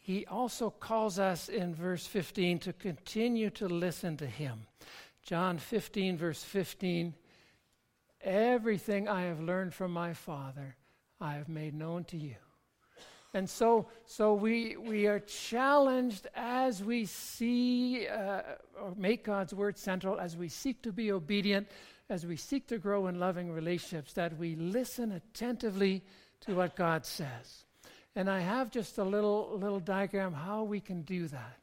he 0.01 0.27
also 0.27 0.71
calls 0.71 1.19
us 1.19 1.49
in 1.49 1.75
verse 1.75 2.07
15 2.07 2.59
to 2.61 2.73
continue 2.73 3.51
to 3.51 3.69
listen 3.69 4.17
to 4.19 4.27
him. 4.27 4.67
John 5.23 5.59
15, 5.59 6.17
verse 6.17 6.43
15 6.43 7.15
Everything 8.25 9.09
I 9.09 9.23
have 9.23 9.41
learned 9.41 9.75
from 9.75 9.93
my 9.93 10.13
Father 10.13 10.77
I 11.23 11.35
have 11.35 11.49
made 11.49 11.73
known 11.73 12.03
to 12.05 12.17
you. 12.17 12.35
And 13.33 13.49
so, 13.49 13.87
so 14.05 14.35
we, 14.35 14.77
we 14.77 15.07
are 15.07 15.21
challenged 15.21 16.27
as 16.35 16.83
we 16.83 17.07
see 17.07 18.07
uh, 18.07 18.43
or 18.79 18.93
make 18.97 19.25
God's 19.25 19.55
word 19.55 19.79
central, 19.79 20.19
as 20.19 20.37
we 20.37 20.49
seek 20.49 20.83
to 20.83 20.93
be 20.93 21.13
obedient, 21.13 21.69
as 22.11 22.27
we 22.27 22.37
seek 22.37 22.67
to 22.67 22.79
grow 22.79 23.07
in 23.07 23.21
loving 23.21 23.51
relationships, 23.51 24.13
that 24.15 24.37
we 24.37 24.57
listen 24.57 25.13
attentively 25.13 26.03
to 26.41 26.57
what 26.57 26.77
God 26.77 27.07
says. 27.07 27.65
And 28.17 28.29
I 28.29 28.41
have 28.41 28.71
just 28.71 28.99
a 28.99 29.05
little, 29.05 29.57
little 29.57 29.81
diagram 29.81 30.35
how 30.35 30.65
we 30.65 30.81
can 30.81 31.03
do 31.03 31.29
that. 31.29 31.57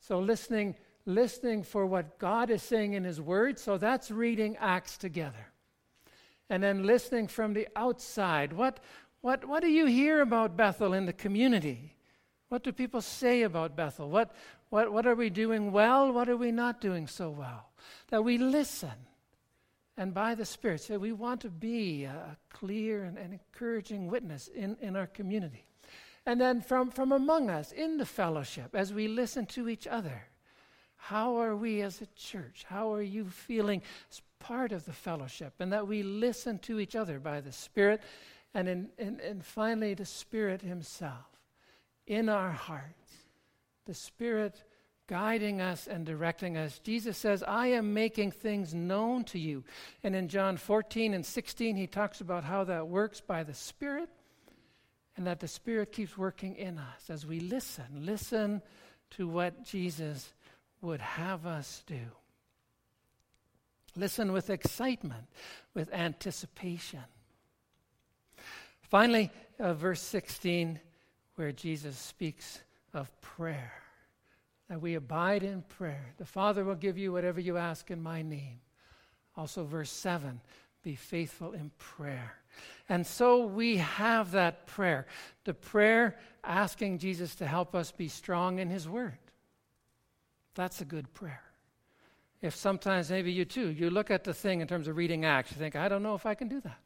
So 0.00 0.18
listening, 0.18 0.74
listening 1.06 1.62
for 1.62 1.86
what 1.86 2.18
God 2.18 2.50
is 2.50 2.62
saying 2.62 2.92
in 2.92 3.04
His 3.04 3.20
Word. 3.20 3.58
So 3.58 3.78
that's 3.78 4.10
reading 4.10 4.56
Acts 4.58 4.98
together 4.98 5.52
and 6.50 6.62
then 6.62 6.86
listening 6.86 7.26
from 7.26 7.54
the 7.54 7.68
outside. 7.76 8.52
What, 8.52 8.80
what, 9.20 9.44
what 9.44 9.62
do 9.62 9.68
you 9.68 9.86
hear 9.86 10.20
about 10.20 10.56
Bethel 10.56 10.92
in 10.92 11.06
the 11.06 11.12
community? 11.12 11.94
What 12.48 12.62
do 12.64 12.72
people 12.72 13.02
say 13.02 13.42
about 13.42 13.76
Bethel? 13.76 14.08
What, 14.08 14.34
what, 14.70 14.92
what 14.92 15.06
are 15.06 15.14
we 15.14 15.30
doing 15.30 15.72
well? 15.72 16.12
What 16.12 16.28
are 16.28 16.36
we 16.36 16.50
not 16.50 16.80
doing 16.80 17.06
so 17.06 17.30
well? 17.30 17.70
That 18.08 18.24
we 18.24 18.38
listen 18.38 18.90
and 19.98 20.14
by 20.14 20.36
the 20.36 20.44
Spirit 20.44 20.80
say 20.80 20.96
we 20.96 21.12
want 21.12 21.40
to 21.40 21.50
be 21.50 22.04
a 22.04 22.36
clear 22.50 23.02
and, 23.02 23.18
and 23.18 23.32
encouraging 23.32 24.06
witness 24.06 24.46
in, 24.46 24.76
in 24.80 24.94
our 24.94 25.08
community. 25.08 25.66
And 26.24 26.40
then 26.40 26.60
from, 26.60 26.90
from 26.90 27.10
among 27.10 27.50
us 27.50 27.72
in 27.72 27.96
the 27.96 28.06
fellowship, 28.06 28.74
as 28.74 28.92
we 28.92 29.08
listen 29.08 29.44
to 29.46 29.68
each 29.68 29.88
other, 29.88 30.22
how 30.96 31.36
are 31.40 31.56
we 31.56 31.82
as 31.82 32.00
a 32.00 32.06
church? 32.14 32.64
How 32.68 32.92
are 32.92 33.02
you 33.02 33.24
feeling 33.24 33.82
part 34.40 34.72
of 34.72 34.84
the 34.84 34.92
fellowship? 34.92 35.54
And 35.58 35.72
that 35.72 35.86
we 35.86 36.02
listen 36.02 36.58
to 36.60 36.80
each 36.80 36.96
other 36.96 37.18
by 37.18 37.40
the 37.40 37.52
Spirit 37.52 38.02
and, 38.54 38.68
in, 38.68 38.88
in, 38.98 39.20
and 39.20 39.44
finally 39.44 39.94
the 39.94 40.04
Spirit 40.04 40.62
Himself 40.62 41.26
in 42.06 42.28
our 42.28 42.50
hearts. 42.50 43.12
The 43.86 43.94
Spirit 43.94 44.62
guiding 45.08 45.60
us 45.60 45.86
and 45.86 46.04
directing 46.04 46.56
us. 46.56 46.78
Jesus 46.80 47.16
says, 47.16 47.42
I 47.42 47.68
am 47.68 47.94
making 47.94 48.30
things 48.30 48.74
known 48.74 49.24
to 49.24 49.38
you. 49.38 49.64
And 50.04 50.14
in 50.14 50.28
John 50.28 50.56
14 50.56 51.14
and 51.14 51.24
16, 51.24 51.76
he 51.76 51.86
talks 51.86 52.20
about 52.20 52.44
how 52.44 52.64
that 52.64 52.88
works 52.88 53.20
by 53.20 53.42
the 53.42 53.54
Spirit 53.54 54.10
and 55.16 55.26
that 55.26 55.40
the 55.40 55.48
Spirit 55.48 55.92
keeps 55.92 56.16
working 56.16 56.54
in 56.56 56.78
us 56.78 57.10
as 57.10 57.26
we 57.26 57.40
listen. 57.40 57.84
Listen 58.00 58.62
to 59.12 59.26
what 59.26 59.64
Jesus 59.64 60.32
would 60.82 61.00
have 61.00 61.46
us 61.46 61.82
do. 61.86 62.00
Listen 63.96 64.32
with 64.32 64.50
excitement, 64.50 65.24
with 65.74 65.92
anticipation. 65.92 67.04
Finally, 68.82 69.30
uh, 69.58 69.74
verse 69.74 70.00
16, 70.00 70.80
where 71.34 71.52
Jesus 71.52 71.96
speaks 71.96 72.60
of 72.94 73.20
prayer. 73.20 73.72
That 74.68 74.80
we 74.80 74.94
abide 74.94 75.42
in 75.42 75.62
prayer. 75.62 76.14
The 76.18 76.26
Father 76.26 76.64
will 76.64 76.74
give 76.74 76.98
you 76.98 77.12
whatever 77.12 77.40
you 77.40 77.56
ask 77.56 77.90
in 77.90 78.02
my 78.02 78.22
name. 78.22 78.60
Also, 79.36 79.64
verse 79.64 79.90
7, 79.90 80.40
be 80.82 80.94
faithful 80.94 81.52
in 81.52 81.70
prayer. 81.78 82.34
And 82.88 83.06
so 83.06 83.46
we 83.46 83.76
have 83.76 84.32
that 84.32 84.66
prayer 84.66 85.06
the 85.44 85.54
prayer 85.54 86.18
asking 86.42 86.98
Jesus 86.98 87.34
to 87.36 87.46
help 87.46 87.74
us 87.74 87.92
be 87.92 88.08
strong 88.08 88.58
in 88.58 88.68
His 88.68 88.88
Word. 88.88 89.18
That's 90.54 90.80
a 90.80 90.84
good 90.84 91.12
prayer. 91.14 91.47
If 92.40 92.54
sometimes, 92.54 93.10
maybe 93.10 93.32
you 93.32 93.44
too, 93.44 93.68
you 93.70 93.90
look 93.90 94.10
at 94.10 94.24
the 94.24 94.34
thing 94.34 94.60
in 94.60 94.68
terms 94.68 94.86
of 94.86 94.96
reading 94.96 95.24
Acts, 95.24 95.50
you 95.50 95.56
think, 95.56 95.74
I 95.74 95.88
don't 95.88 96.02
know 96.02 96.14
if 96.14 96.24
I 96.24 96.34
can 96.34 96.48
do 96.48 96.60
that. 96.60 96.78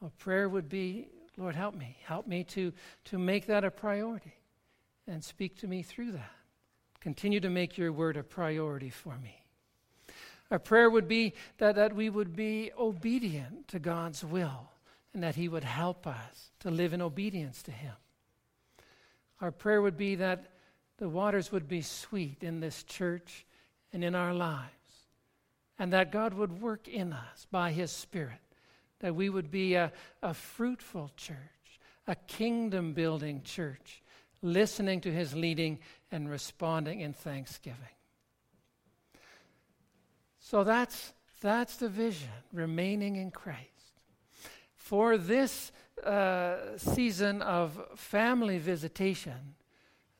Well, 0.00 0.12
prayer 0.18 0.48
would 0.48 0.68
be, 0.68 1.08
Lord, 1.36 1.54
help 1.54 1.74
me. 1.74 1.96
Help 2.04 2.26
me 2.26 2.44
to, 2.44 2.72
to 3.06 3.18
make 3.18 3.46
that 3.46 3.64
a 3.64 3.70
priority 3.70 4.34
and 5.06 5.22
speak 5.22 5.58
to 5.58 5.68
me 5.68 5.82
through 5.82 6.12
that. 6.12 6.30
Continue 7.00 7.40
to 7.40 7.50
make 7.50 7.76
your 7.76 7.92
word 7.92 8.16
a 8.16 8.22
priority 8.22 8.90
for 8.90 9.18
me. 9.18 9.42
Our 10.50 10.58
prayer 10.58 10.88
would 10.88 11.08
be 11.08 11.34
that, 11.58 11.76
that 11.76 11.94
we 11.94 12.10
would 12.10 12.36
be 12.36 12.72
obedient 12.78 13.68
to 13.68 13.78
God's 13.78 14.24
will 14.24 14.70
and 15.12 15.22
that 15.22 15.34
He 15.34 15.48
would 15.48 15.64
help 15.64 16.06
us 16.06 16.50
to 16.60 16.70
live 16.70 16.92
in 16.92 17.02
obedience 17.02 17.62
to 17.64 17.70
Him. 17.70 17.94
Our 19.40 19.50
prayer 19.50 19.82
would 19.82 19.96
be 19.96 20.14
that 20.16 20.52
the 20.98 21.08
waters 21.08 21.50
would 21.52 21.68
be 21.68 21.82
sweet 21.82 22.42
in 22.42 22.60
this 22.60 22.82
church 22.84 23.44
and 23.92 24.02
in 24.02 24.14
our 24.14 24.34
lives, 24.34 24.70
and 25.78 25.92
that 25.92 26.12
God 26.12 26.34
would 26.34 26.60
work 26.60 26.88
in 26.88 27.12
us 27.12 27.46
by 27.50 27.72
His 27.72 27.90
Spirit, 27.90 28.40
that 29.00 29.14
we 29.14 29.28
would 29.28 29.50
be 29.50 29.74
a, 29.74 29.92
a 30.22 30.34
fruitful 30.34 31.10
church, 31.16 31.36
a 32.06 32.14
kingdom 32.14 32.92
building 32.92 33.42
church, 33.42 34.02
listening 34.42 35.00
to 35.02 35.12
His 35.12 35.34
leading 35.34 35.78
and 36.10 36.30
responding 36.30 37.00
in 37.00 37.12
thanksgiving. 37.12 37.78
So 40.38 40.64
that's, 40.64 41.12
that's 41.40 41.76
the 41.76 41.88
vision, 41.88 42.28
remaining 42.52 43.16
in 43.16 43.30
Christ. 43.30 43.68
For 44.74 45.16
this 45.16 45.72
uh, 46.04 46.76
season 46.76 47.40
of 47.42 47.80
family 47.96 48.58
visitation, 48.58 49.54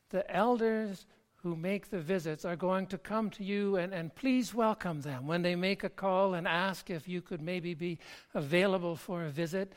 the 0.09 0.29
elders 0.33 1.05
who 1.43 1.55
make 1.55 1.89
the 1.89 1.99
visits 1.99 2.45
are 2.45 2.55
going 2.55 2.87
to 2.87 2.97
come 2.97 3.29
to 3.29 3.43
you 3.43 3.75
and, 3.75 3.93
and 3.93 4.15
please 4.15 4.53
welcome 4.53 5.01
them. 5.01 5.27
When 5.27 5.41
they 5.41 5.55
make 5.55 5.83
a 5.83 5.89
call 5.89 6.33
and 6.33 6.47
ask 6.47 6.89
if 6.89 7.07
you 7.07 7.21
could 7.21 7.41
maybe 7.41 7.73
be 7.73 7.99
available 8.33 8.95
for 8.95 9.25
a 9.25 9.29
visit, 9.29 9.73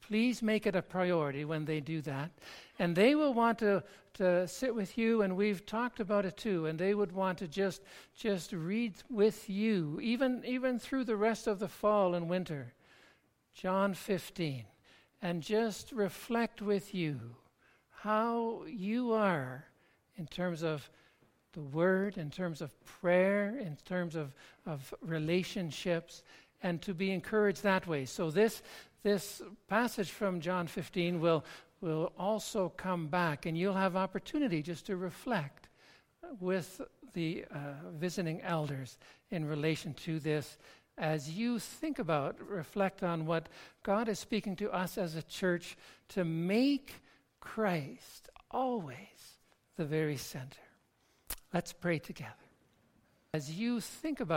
please 0.00 0.42
make 0.42 0.66
it 0.66 0.76
a 0.76 0.82
priority 0.82 1.44
when 1.44 1.64
they 1.64 1.80
do 1.80 2.02
that. 2.02 2.30
And 2.78 2.94
they 2.94 3.14
will 3.14 3.32
want 3.32 3.58
to, 3.60 3.82
to 4.14 4.46
sit 4.46 4.74
with 4.74 4.96
you, 4.98 5.22
and 5.22 5.34
we've 5.34 5.64
talked 5.64 6.00
about 6.00 6.26
it 6.26 6.36
too, 6.36 6.66
and 6.66 6.78
they 6.78 6.94
would 6.94 7.12
want 7.12 7.38
to 7.38 7.48
just, 7.48 7.82
just 8.14 8.52
read 8.52 8.92
with 9.08 9.48
you, 9.48 9.98
even, 10.02 10.42
even 10.46 10.78
through 10.78 11.04
the 11.04 11.16
rest 11.16 11.46
of 11.46 11.58
the 11.58 11.68
fall 11.68 12.14
and 12.14 12.28
winter. 12.28 12.74
John 13.54 13.94
15 13.94 14.66
and 15.22 15.42
just 15.42 15.92
reflect 15.92 16.60
with 16.60 16.94
you 16.94 17.18
how 17.90 18.62
you 18.68 19.12
are 19.12 19.64
in 20.16 20.26
terms 20.26 20.62
of 20.62 20.88
the 21.56 21.62
Word, 21.62 22.18
in 22.18 22.30
terms 22.30 22.60
of 22.60 22.70
prayer, 22.84 23.56
in 23.58 23.76
terms 23.84 24.14
of, 24.14 24.34
of 24.66 24.94
relationships, 25.00 26.22
and 26.62 26.80
to 26.82 26.94
be 26.94 27.10
encouraged 27.10 27.62
that 27.62 27.86
way. 27.86 28.04
So, 28.04 28.30
this, 28.30 28.62
this 29.02 29.42
passage 29.66 30.10
from 30.10 30.40
John 30.40 30.66
15 30.66 31.18
will, 31.18 31.44
will 31.80 32.12
also 32.18 32.72
come 32.76 33.08
back, 33.08 33.46
and 33.46 33.56
you'll 33.56 33.74
have 33.74 33.96
opportunity 33.96 34.62
just 34.62 34.86
to 34.86 34.96
reflect 34.96 35.68
with 36.40 36.80
the 37.14 37.46
uh, 37.50 37.56
visiting 37.94 38.42
elders 38.42 38.98
in 39.30 39.46
relation 39.46 39.94
to 39.94 40.20
this 40.20 40.58
as 40.98 41.30
you 41.30 41.58
think 41.58 41.98
about, 41.98 42.36
reflect 42.48 43.02
on 43.02 43.26
what 43.26 43.48
God 43.82 44.08
is 44.08 44.18
speaking 44.18 44.56
to 44.56 44.70
us 44.70 44.96
as 44.96 45.14
a 45.14 45.22
church 45.22 45.76
to 46.10 46.24
make 46.24 47.02
Christ 47.40 48.28
always 48.50 48.96
the 49.76 49.84
very 49.84 50.16
center. 50.16 50.65
Let's 51.56 51.72
pray 51.72 51.98
together. 51.98 52.34
As 53.32 53.50
you 53.50 53.80
think 53.80 54.20
about 54.20 54.34